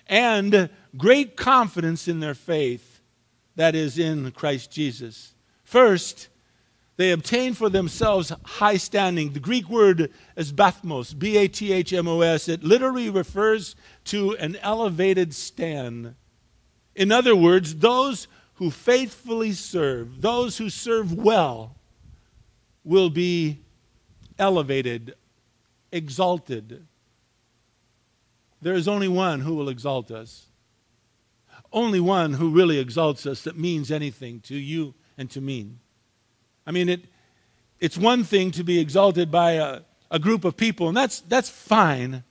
and 0.07 0.71
great 0.97 1.37
confidence 1.37 2.09
in 2.09 2.21
their 2.21 2.35
faith, 2.35 2.98
that 3.59 3.75
is, 3.75 3.99
in 3.99 4.31
Christ 4.31 4.71
Jesus. 4.71 5.35
First, 5.65 6.29
they 6.97 7.11
obtain 7.11 7.55
for 7.55 7.69
themselves 7.69 8.33
high 8.45 8.77
standing. 8.77 9.33
The 9.33 9.41
Greek 9.41 9.69
word 9.69 10.13
is 10.37 10.53
bathmos, 10.53 11.19
B 11.19 11.37
A 11.37 11.49
T 11.49 11.73
H 11.73 11.93
M 11.93 12.07
O 12.07 12.21
S. 12.21 12.49
It 12.49 12.63
literally 12.63 13.11
refers 13.11 13.75
to 14.05 14.37
an 14.37 14.55
elevated 14.63 15.35
stand. 15.35 16.15
In 16.95 17.11
other 17.11 17.35
words, 17.35 17.75
those 17.75 18.29
who 18.55 18.71
faithfully 18.71 19.53
serve, 19.53 20.21
those 20.21 20.59
who 20.59 20.71
serve 20.71 21.13
well, 21.13 21.75
will 22.85 23.11
be 23.11 23.59
elevated 24.39 25.17
exalted. 25.91 26.87
There 28.63 28.75
is 28.75 28.87
only 28.87 29.09
one 29.09 29.41
who 29.41 29.57
will 29.57 29.69
exalt 29.69 30.13
us. 30.13 30.48
Only 31.73 32.01
one 32.01 32.35
who 32.35 32.51
really 32.51 32.79
exalts 32.79 33.27
us 33.27 33.43
that 33.43 33.59
means 33.59 33.91
anything 33.91 34.41
to 34.43 34.57
you 34.57 34.95
and 35.17 35.31
to 35.31 35.41
me. 35.41 35.73
I 36.67 36.71
mean, 36.71 36.89
it, 36.89 37.05
it's 37.81 37.99
one 37.99 38.25
thing 38.25 38.51
to 38.53 38.65
be 38.65 38.79
exalted 38.79 39.31
by 39.31 39.53
a, 39.53 39.81
a 40.11 40.19
group 40.19 40.45
of 40.45 40.57
people, 40.57 40.89
and 40.89 40.97
that's, 40.97 41.21
that's 41.21 41.51
fine, 41.51 42.25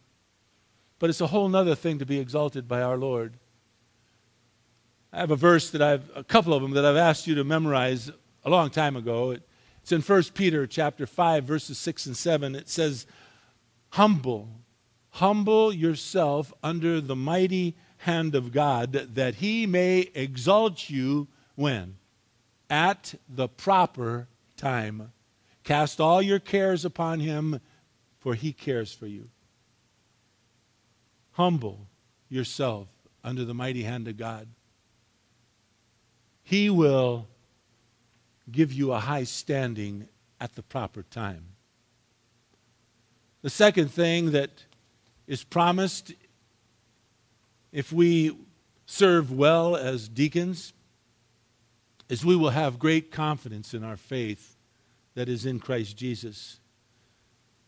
but 0.99 1.09
it's 1.09 1.21
a 1.21 1.27
whole 1.27 1.53
other 1.55 1.75
thing 1.75 1.99
to 1.99 2.05
be 2.05 2.19
exalted 2.19 2.67
by 2.67 2.81
our 2.81 2.97
Lord. 2.97 3.33
I 5.13 5.19
have 5.19 5.31
a 5.31 5.35
verse 5.35 5.69
that 5.71 5.81
I've, 5.81 6.09
a 6.15 6.23
couple 6.23 6.53
of 6.53 6.61
them 6.61 6.71
that 6.71 6.85
I've 6.85 6.97
asked 6.97 7.27
you 7.27 7.35
to 7.35 7.43
memorize 7.43 8.11
a 8.43 8.49
long 8.49 8.69
time 8.69 8.95
ago. 8.95 9.37
It's 9.81 9.91
in 9.91 10.01
1 10.01 10.23
Peter 10.33 10.67
chapter 10.67 11.05
5, 11.05 11.43
verses 11.43 11.77
6 11.77 12.07
and 12.07 12.17
7. 12.17 12.55
It 12.55 12.69
says, 12.69 13.05
humble 13.89 14.49
Humble 15.17 15.73
yourself 15.73 16.53
under 16.61 17.01
the 17.01 17.15
mighty 17.15 17.75
hand 17.97 18.35
of 18.35 18.51
God, 18.51 18.91
that 18.91 19.35
he 19.35 19.65
may 19.65 20.09
exalt 20.13 20.89
you 20.89 21.27
when? 21.55 21.97
At 22.69 23.15
the 23.27 23.47
proper 23.47 24.27
time. 24.55 25.11
Cast 25.63 25.99
all 25.99 26.21
your 26.21 26.39
cares 26.39 26.85
upon 26.85 27.19
him, 27.19 27.59
for 28.19 28.35
he 28.35 28.53
cares 28.53 28.93
for 28.93 29.07
you. 29.07 29.29
Humble 31.33 31.87
yourself 32.29 32.87
under 33.23 33.45
the 33.45 33.53
mighty 33.53 33.83
hand 33.83 34.07
of 34.07 34.17
God. 34.17 34.47
He 36.43 36.69
will 36.69 37.27
give 38.51 38.71
you 38.71 38.93
a 38.93 38.99
high 38.99 39.25
standing 39.25 40.07
at 40.39 40.55
the 40.55 40.63
proper 40.63 41.03
time. 41.03 41.43
The 43.41 43.49
second 43.49 43.91
thing 43.91 44.31
that 44.31 44.63
is 45.27 45.43
promised 45.43 46.13
if 47.77 47.93
we 47.93 48.35
serve 48.87 49.31
well 49.31 49.75
as 49.75 50.09
deacons 50.09 50.73
is 52.09 52.25
we 52.25 52.35
will 52.35 52.49
have 52.49 52.79
great 52.79 53.11
confidence 53.11 53.71
in 53.71 53.83
our 53.83 53.95
faith 53.95 54.57
that 55.13 55.29
is 55.29 55.45
in 55.45 55.59
Christ 55.59 55.95
Jesus. 55.95 56.59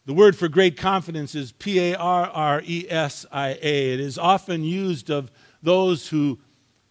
The 0.08 0.16
word 0.16 0.36
for 0.36 0.48
great 0.48 0.78
confidence 0.78 1.36
is 1.36 1.52
P 1.52 1.92
A 1.92 1.96
R 1.96 2.26
R 2.26 2.64
E 2.66 2.88
S 2.90 3.24
I 3.32 3.50
A. 3.62 3.94
It 3.94 4.00
is 4.00 4.18
often 4.18 4.64
used 4.64 5.12
of 5.12 5.30
those 5.62 6.08
who 6.08 6.40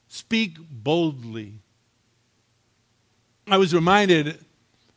speak 0.06 0.56
boldly. 0.70 1.54
I 3.48 3.56
was 3.56 3.74
reminded 3.74 4.44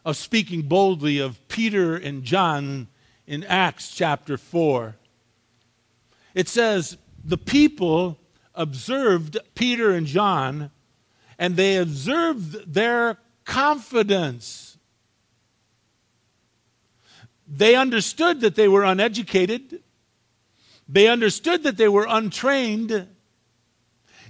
of 0.06 0.16
speaking 0.16 0.62
boldly 0.62 1.18
of 1.18 1.40
Peter 1.48 1.96
and 1.96 2.24
John 2.24 2.88
in 3.26 3.44
Acts 3.46 3.90
chapter 3.90 4.38
4. 4.38 4.96
It 6.36 6.48
says, 6.48 7.00
The 7.24 7.38
people 7.38 8.20
observed 8.56 9.38
Peter 9.56 9.92
and 9.92 10.08
John, 10.08 10.72
and 11.38 11.56
they 11.56 11.78
observed 11.78 12.74
their 12.74 13.18
confidence. 13.46 14.78
They 17.48 17.76
understood 17.76 18.42
that 18.42 18.56
they 18.56 18.68
were 18.68 18.84
uneducated, 18.84 19.82
they 20.88 21.08
understood 21.08 21.64
that 21.64 21.78
they 21.78 21.88
were 21.88 22.06
untrained, 22.10 23.08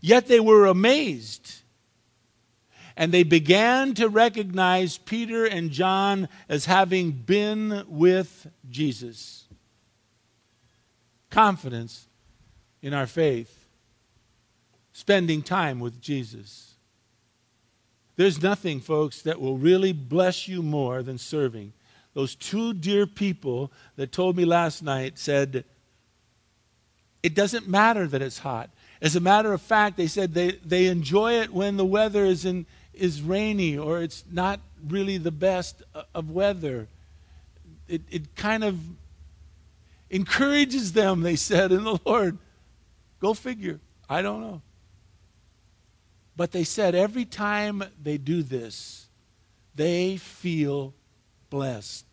yet 0.02 0.28
they 0.28 0.40
were 0.40 0.66
amazed 0.66 1.62
and 2.98 3.12
they 3.12 3.24
began 3.24 3.94
to 3.96 4.10
recognize 4.10 4.98
Peter 4.98 5.46
and 5.46 5.72
John 5.72 6.30
as 6.50 6.66
having 6.66 7.12
been 7.12 7.84
with 7.88 8.48
Jesus. 8.70 9.46
Confidence 11.30 12.08
in 12.82 12.94
our 12.94 13.08
faith, 13.08 13.66
spending 14.94 15.42
time 15.42 15.80
with 15.80 16.02
Jesus. 16.02 16.74
There's 18.16 18.42
nothing, 18.42 18.80
folks, 18.80 19.22
that 19.24 19.40
will 19.40 19.58
really 19.58 19.94
bless 19.94 20.48
you 20.48 20.62
more 20.62 21.02
than 21.02 21.18
serving. 21.18 21.74
Those 22.14 22.36
two 22.36 22.74
dear 22.74 23.08
people 23.08 23.72
that 23.96 24.12
told 24.12 24.36
me 24.36 24.46
last 24.46 24.84
night 24.84 25.18
said, 25.18 25.64
It 27.24 27.36
doesn't 27.36 27.68
matter 27.68 28.08
that 28.08 28.22
it's 28.22 28.40
hot. 28.40 28.70
As 29.02 29.16
a 29.16 29.20
matter 29.20 29.54
of 29.54 29.62
fact, 29.62 29.98
they 29.98 30.08
said 30.08 30.34
they, 30.34 30.52
they 30.64 30.88
enjoy 30.88 31.40
it 31.42 31.52
when 31.52 31.78
the 31.78 31.86
weather 31.86 32.26
is 32.26 32.46
in, 32.46 32.66
is 32.94 33.22
rainy 33.22 33.78
or 33.78 34.02
it's 34.02 34.24
not 34.32 34.60
really 34.88 35.18
the 35.18 35.32
best 35.32 35.82
of 36.14 36.30
weather. 36.30 36.88
It, 37.88 38.02
it 38.12 38.36
kind 38.36 38.64
of 38.64 38.80
encourages 40.10 40.94
them, 40.94 41.22
they 41.22 41.36
said, 41.36 41.72
in 41.72 41.84
the 41.84 42.00
Lord. 42.06 42.38
Go 43.22 43.34
figure. 43.34 43.80
I 44.10 44.22
don't 44.22 44.42
know. 44.42 44.62
But 46.36 46.52
they 46.52 46.66
said 46.66 46.96
every 46.96 47.24
time 47.24 47.84
they 48.02 48.18
do 48.18 48.44
this, 48.44 49.08
they 49.76 50.18
feel 50.18 50.94
blessed. 51.50 52.06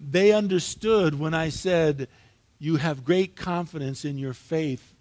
They 0.00 0.32
understood 0.32 1.18
when 1.18 1.34
I 1.34 1.50
said, 1.50 2.08
You 2.58 2.76
have 2.76 3.04
great 3.04 3.36
confidence 3.36 4.04
in 4.04 4.18
your 4.18 4.34
faith. 4.34 4.94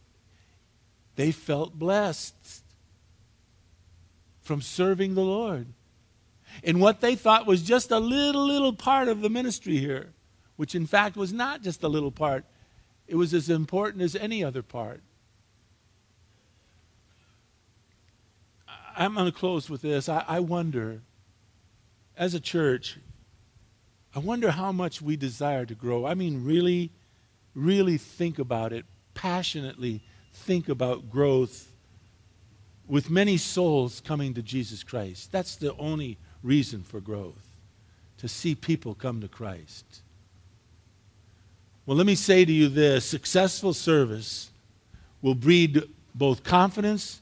They 1.15 1.31
felt 1.31 1.79
blessed 1.79 2.35
from 4.41 4.61
serving 4.61 5.15
the 5.15 5.21
Lord 5.21 5.67
in 6.63 6.79
what 6.79 7.01
they 7.01 7.15
thought 7.15 7.47
was 7.47 7.61
just 7.61 7.91
a 7.91 7.99
little, 7.99 8.45
little 8.45 8.73
part 8.73 9.07
of 9.07 9.21
the 9.21 9.29
ministry 9.29 9.77
here, 9.77 10.13
which 10.55 10.75
in 10.75 10.85
fact 10.85 11.15
was 11.15 11.31
not 11.33 11.61
just 11.61 11.83
a 11.83 11.87
little 11.87 12.11
part, 12.11 12.45
it 13.11 13.17
was 13.17 13.33
as 13.33 13.49
important 13.49 14.01
as 14.01 14.15
any 14.15 14.41
other 14.41 14.61
part. 14.61 15.01
I'm 18.95 19.15
going 19.15 19.25
to 19.25 19.37
close 19.37 19.69
with 19.69 19.81
this. 19.81 20.07
I, 20.07 20.23
I 20.25 20.39
wonder, 20.39 21.01
as 22.15 22.33
a 22.33 22.39
church, 22.39 22.97
I 24.15 24.19
wonder 24.19 24.51
how 24.51 24.71
much 24.71 25.01
we 25.01 25.17
desire 25.17 25.65
to 25.65 25.75
grow. 25.75 26.05
I 26.05 26.13
mean, 26.13 26.45
really, 26.45 26.89
really 27.53 27.97
think 27.97 28.39
about 28.39 28.71
it, 28.71 28.85
passionately 29.13 30.01
think 30.31 30.69
about 30.69 31.11
growth 31.11 31.73
with 32.87 33.09
many 33.09 33.35
souls 33.35 33.99
coming 33.99 34.33
to 34.35 34.41
Jesus 34.41 34.83
Christ. 34.83 35.33
That's 35.33 35.57
the 35.57 35.75
only 35.75 36.17
reason 36.43 36.83
for 36.83 37.01
growth, 37.01 37.57
to 38.19 38.29
see 38.29 38.55
people 38.55 38.95
come 38.95 39.19
to 39.19 39.27
Christ. 39.27 39.99
Well, 41.85 41.97
let 41.97 42.05
me 42.05 42.15
say 42.15 42.45
to 42.45 42.51
you 42.51 42.69
this 42.69 43.05
successful 43.05 43.73
service 43.73 44.51
will 45.21 45.33
breed 45.33 45.81
both 46.13 46.43
confidence 46.43 47.21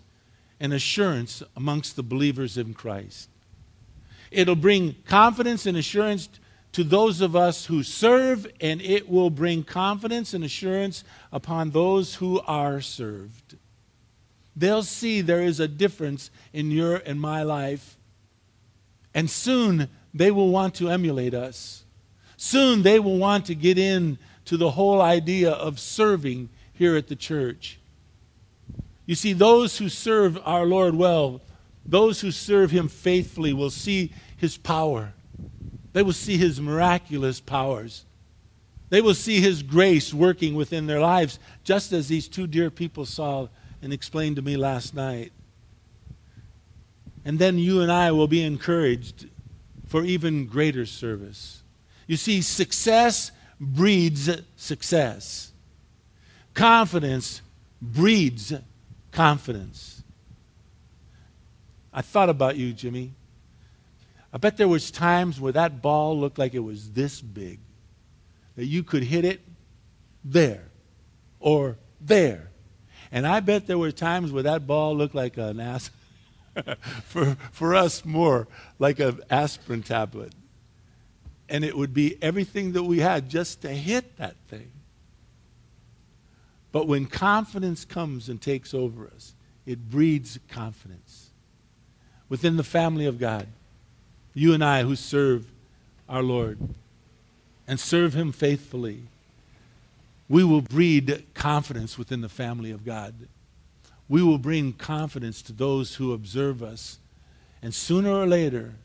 and 0.59 0.73
assurance 0.73 1.41
amongst 1.55 1.95
the 1.95 2.03
believers 2.03 2.57
in 2.57 2.73
Christ. 2.73 3.29
It'll 4.31 4.55
bring 4.55 4.95
confidence 5.05 5.65
and 5.65 5.77
assurance 5.77 6.27
to 6.73 6.83
those 6.83 7.21
of 7.21 7.35
us 7.35 7.65
who 7.65 7.83
serve, 7.83 8.45
and 8.59 8.81
it 8.81 9.09
will 9.09 9.29
bring 9.29 9.63
confidence 9.63 10.33
and 10.33 10.43
assurance 10.43 11.03
upon 11.31 11.71
those 11.71 12.15
who 12.15 12.41
are 12.41 12.81
served. 12.81 13.55
They'll 14.57 14.83
see 14.83 15.21
there 15.21 15.41
is 15.41 15.61
a 15.61 15.69
difference 15.69 16.29
in 16.51 16.69
your 16.69 16.97
and 16.97 17.19
my 17.19 17.43
life. 17.43 17.97
And 19.13 19.29
soon 19.29 19.87
they 20.13 20.31
will 20.31 20.49
want 20.49 20.75
to 20.75 20.89
emulate 20.89 21.33
us. 21.33 21.85
Soon 22.35 22.83
they 22.83 22.99
will 22.99 23.17
want 23.17 23.45
to 23.45 23.55
get 23.55 23.77
in 23.77 24.19
to 24.49 24.57
the 24.57 24.71
whole 24.71 24.99
idea 24.99 25.51
of 25.51 25.79
serving 25.79 26.49
here 26.73 26.95
at 26.95 27.07
the 27.07 27.15
church. 27.15 27.77
You 29.05 29.13
see, 29.13 29.31
those 29.31 29.77
who 29.77 29.89
serve 29.89 30.39
our 30.43 30.65
Lord 30.65 30.95
well, 30.95 31.41
those 31.85 32.21
who 32.21 32.31
serve 32.31 32.71
him 32.71 32.87
faithfully, 32.87 33.53
will 33.53 33.69
see 33.69 34.11
his 34.37 34.57
power. 34.57 35.13
They 35.93 36.01
will 36.01 36.13
see 36.13 36.35
his 36.35 36.59
miraculous 36.59 37.39
powers. 37.39 38.05
They 38.89 39.01
will 39.01 39.13
see 39.13 39.39
his 39.39 39.61
grace 39.61 40.15
working 40.15 40.55
within 40.55 40.87
their 40.87 40.99
lives, 40.99 41.37
just 41.63 41.93
as 41.93 42.07
these 42.07 42.27
two 42.27 42.47
dear 42.47 42.71
people 42.71 43.05
saw 43.05 43.49
and 43.83 43.93
explained 43.93 44.37
to 44.37 44.41
me 44.41 44.57
last 44.57 44.95
night. 44.95 45.31
And 47.23 47.37
then 47.37 47.59
you 47.59 47.81
and 47.81 47.91
I 47.91 48.13
will 48.13 48.27
be 48.27 48.41
encouraged 48.41 49.29
for 49.85 50.03
even 50.03 50.47
greater 50.47 50.87
service. 50.87 51.61
You 52.07 52.17
see, 52.17 52.41
success 52.41 53.31
breeds 53.59 54.29
success, 54.55 55.51
confidence 56.53 57.41
breeds 57.81 58.53
confidence. 59.11 60.03
I 61.91 62.01
thought 62.01 62.29
about 62.29 62.55
you, 62.55 62.73
Jimmy. 62.73 63.13
I 64.31 64.37
bet 64.37 64.57
there 64.57 64.67
was 64.67 64.91
times 64.91 65.39
where 65.39 65.53
that 65.53 65.81
ball 65.81 66.17
looked 66.19 66.37
like 66.37 66.53
it 66.53 66.59
was 66.59 66.91
this 66.91 67.19
big 67.19 67.59
that 68.55 68.65
you 68.65 68.83
could 68.83 69.03
hit 69.03 69.25
it 69.25 69.41
there 70.23 70.65
or 71.39 71.77
there 71.99 72.49
and 73.11 73.25
I 73.25 73.39
bet 73.39 73.67
there 73.67 73.77
were 73.77 73.91
times 73.91 74.31
where 74.31 74.43
that 74.43 74.67
ball 74.67 74.95
looked 74.95 75.15
like 75.15 75.37
an 75.37 75.59
ass, 75.59 75.89
for, 77.05 77.35
for 77.51 77.75
us 77.75 78.05
more 78.05 78.47
like 78.77 78.99
an 78.99 79.21
aspirin 79.29 79.83
tablet. 79.83 80.33
And 81.49 81.65
it 81.65 81.75
would 81.75 81.93
be 81.93 82.17
everything 82.21 82.73
that 82.73 82.83
we 82.83 82.99
had 82.99 83.29
just 83.29 83.61
to 83.61 83.69
hit 83.69 84.17
that 84.17 84.35
thing. 84.47 84.71
But 86.71 86.87
when 86.87 87.07
confidence 87.07 87.85
comes 87.85 88.29
and 88.29 88.39
takes 88.39 88.73
over 88.73 89.07
us, 89.07 89.33
it 89.65 89.89
breeds 89.89 90.39
confidence. 90.47 91.31
Within 92.27 92.57
the 92.57 92.63
family 92.63 93.07
of 93.07 93.19
God, 93.19 93.47
you 94.35 94.53
and 94.53 94.63
I 94.63 94.83
who 94.83 94.95
serve 94.95 95.47
our 96.07 96.21
Lord 96.21 96.59
and 97.67 97.79
serve 97.79 98.13
Him 98.13 98.31
faithfully 98.31 99.03
we 100.29 100.43
will 100.43 100.61
breed 100.61 101.25
confidence 101.33 101.97
within 101.97 102.21
the 102.21 102.29
family 102.29 102.69
of 102.69 102.85
God. 102.85 103.15
We 104.07 104.21
will 104.21 104.37
bring 104.37 104.73
confidence 104.73 105.41
to 105.43 105.53
those 105.53 105.95
who 105.95 106.13
observe 106.13 106.61
us. 106.61 106.99
And 107.63 107.73
sooner 107.73 108.11
or 108.11 108.27
later, 108.27 108.75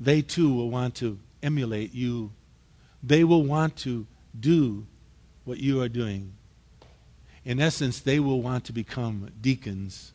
they 0.00 0.20
too 0.20 0.52
will 0.52 0.68
want 0.68 0.96
to 0.96 1.18
emulate 1.42 1.94
you. 1.94 2.32
They 3.02 3.24
will 3.24 3.42
want 3.42 3.76
to 3.78 4.06
do 4.38 4.86
what 5.44 5.58
you 5.58 5.80
are 5.80 5.88
doing. 5.88 6.34
In 7.44 7.60
essence, 7.60 8.00
they 8.00 8.20
will 8.20 8.42
want 8.42 8.64
to 8.66 8.72
become 8.72 9.30
deacons 9.40 10.12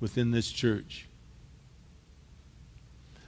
within 0.00 0.30
this 0.30 0.50
church. 0.50 1.06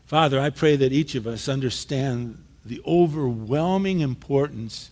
Father, 0.05 0.41
I 0.41 0.51
pray 0.51 0.77
that 0.77 0.93
each 0.93 1.15
of 1.15 1.27
us 1.27 1.49
understand 1.49 2.43
the 2.65 2.81
overwhelming 2.87 4.01
importance 4.01 4.91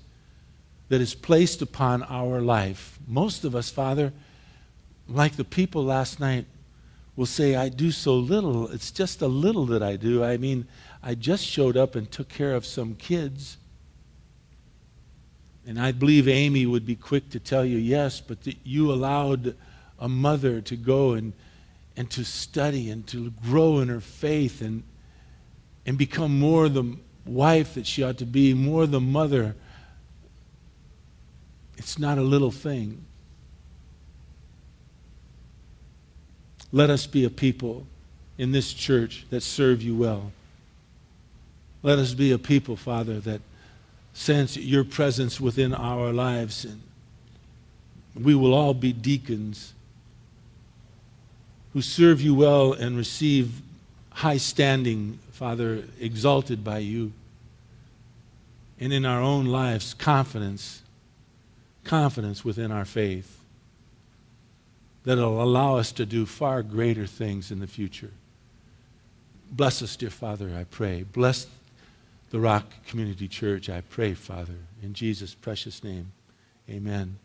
that 0.89 1.01
is 1.01 1.15
placed 1.15 1.63
upon 1.63 2.03
our 2.05 2.41
life. 2.41 2.99
Most 3.07 3.45
of 3.45 3.55
us, 3.55 3.71
Father, 3.71 4.13
like 5.09 5.37
the 5.37 5.45
people 5.45 5.85
last 5.85 6.21
night, 6.21 6.47
will 7.17 7.27
say, 7.27 7.55
I 7.55 7.69
do 7.69 7.91
so 7.91 8.17
little. 8.17 8.69
It's 8.69 8.91
just 8.91 9.23
a 9.23 9.29
little 9.29 9.67
that 9.67 9.83
I 9.83 9.97
do. 9.97 10.25
I 10.25 10.37
mean, 10.37 10.67
I 11.03 11.15
just 11.15 11.45
showed 11.45 11.77
up 11.77 11.95
and 11.95 12.11
took 12.11 12.29
care 12.29 12.55
of 12.55 12.67
some 12.67 12.95
kids. 12.97 13.57
And 15.67 15.81
I 15.81 15.93
believe 15.93 16.29
Amy 16.29 16.67
would 16.67 16.85
be 16.85 16.97
quick 16.97 17.31
to 17.31 17.41
tell 17.41 17.65
you 17.65 17.79
yes, 17.79 18.21
but 18.21 18.43
that 18.45 18.57
you 18.65 18.93
allowed 18.93 19.57
a 19.99 20.09
mother 20.09 20.61
to 20.63 20.77
go 20.77 21.13
and, 21.13 21.33
and 21.97 22.11
to 22.11 22.25
study 22.25 22.91
and 22.91 23.07
to 23.09 23.31
grow 23.45 23.79
in 23.79 23.89
her 23.89 24.01
faith 24.01 24.61
and, 24.61 24.83
and 25.87 25.97
become 25.97 26.39
more 26.39 26.69
the 26.69 26.97
wife 27.25 27.75
that 27.75 27.87
she 27.87 28.03
ought 28.03 28.19
to 28.19 28.27
be, 28.27 28.53
more 28.55 28.87
the 28.87 29.01
mother. 29.01 29.55
It's 31.77 31.99
not 31.99 32.19
a 32.19 32.23
little 32.23 32.51
thing. 32.51 33.07
Let 36.75 36.91
us 36.91 37.07
be 37.07 37.25
a 37.25 37.31
people 37.31 37.87
in 38.37 38.51
this 38.51 38.73
church 38.73 39.27
that 39.31 39.43
serve 39.43 39.81
you 39.81 39.95
well. 39.95 40.33
Let 41.85 42.01
us 42.01 42.15
be 42.15 42.33
a 42.33 42.39
people, 42.39 42.75
Father, 42.75 43.21
that 43.21 43.41
sense 44.13 44.57
your 44.57 44.83
presence 44.83 45.41
within 45.41 45.73
our 45.73 46.13
lives. 46.13 46.65
And 46.65 46.83
we 48.17 48.35
will 48.35 48.53
all 48.53 48.75
be 48.75 48.93
deacons 48.93 49.73
who 51.75 51.81
serve 51.81 52.21
you 52.21 52.35
well 52.35 52.73
and 52.73 52.97
receive 52.97 53.63
high 54.11 54.39
standing, 54.39 55.21
Father, 55.31 55.85
exalted 56.01 56.65
by 56.65 56.79
you. 56.79 57.13
And 58.81 58.93
in 58.93 59.07
our 59.07 59.21
own 59.21 59.47
lives, 59.47 59.95
confidence, 59.95 60.83
confidence 61.85 62.45
within 62.45 62.73
our 62.73 62.85
faith 62.85 63.44
that'll 65.05 65.43
allow 65.43 65.77
us 65.77 65.93
to 65.93 66.07
do 66.07 66.27
far 66.27 66.63
greater 66.63 67.07
things 67.07 67.51
in 67.51 67.61
the 67.61 67.67
future. 67.67 68.11
Bless 69.51 69.83
us, 69.83 69.97
dear 69.97 70.11
Father, 70.11 70.51
I 70.59 70.65
pray. 70.65 71.05
Bless 71.05 71.47
the 72.31 72.41
Rock 72.41 72.65
Community 72.89 73.29
Church, 73.29 73.71
I 73.71 73.83
pray, 73.83 74.15
Father, 74.15 74.57
in 74.83 74.95
Jesus' 74.95 75.35
precious 75.35 75.85
name. 75.85 76.11
Amen. 76.69 77.19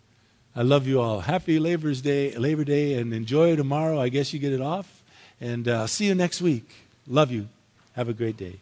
I 0.55 0.61
love 0.61 0.85
you 0.85 0.99
all. 0.99 1.21
Happy 1.21 1.57
Labor's 1.57 2.01
Day, 2.01 2.35
Labor 2.35 2.63
Day, 2.63 2.95
and 2.95 3.13
enjoy 3.13 3.55
tomorrow. 3.55 3.99
I 3.99 4.09
guess 4.09 4.33
you 4.33 4.39
get 4.39 4.53
it 4.53 4.61
off. 4.61 5.03
And 5.41 5.67
uh, 5.67 5.87
see 5.87 6.05
you 6.05 6.15
next 6.15 6.41
week. 6.41 6.69
Love 7.07 7.31
you. 7.31 7.47
Have 7.93 8.09
a 8.09 8.13
great 8.13 8.37
day. 8.37 8.59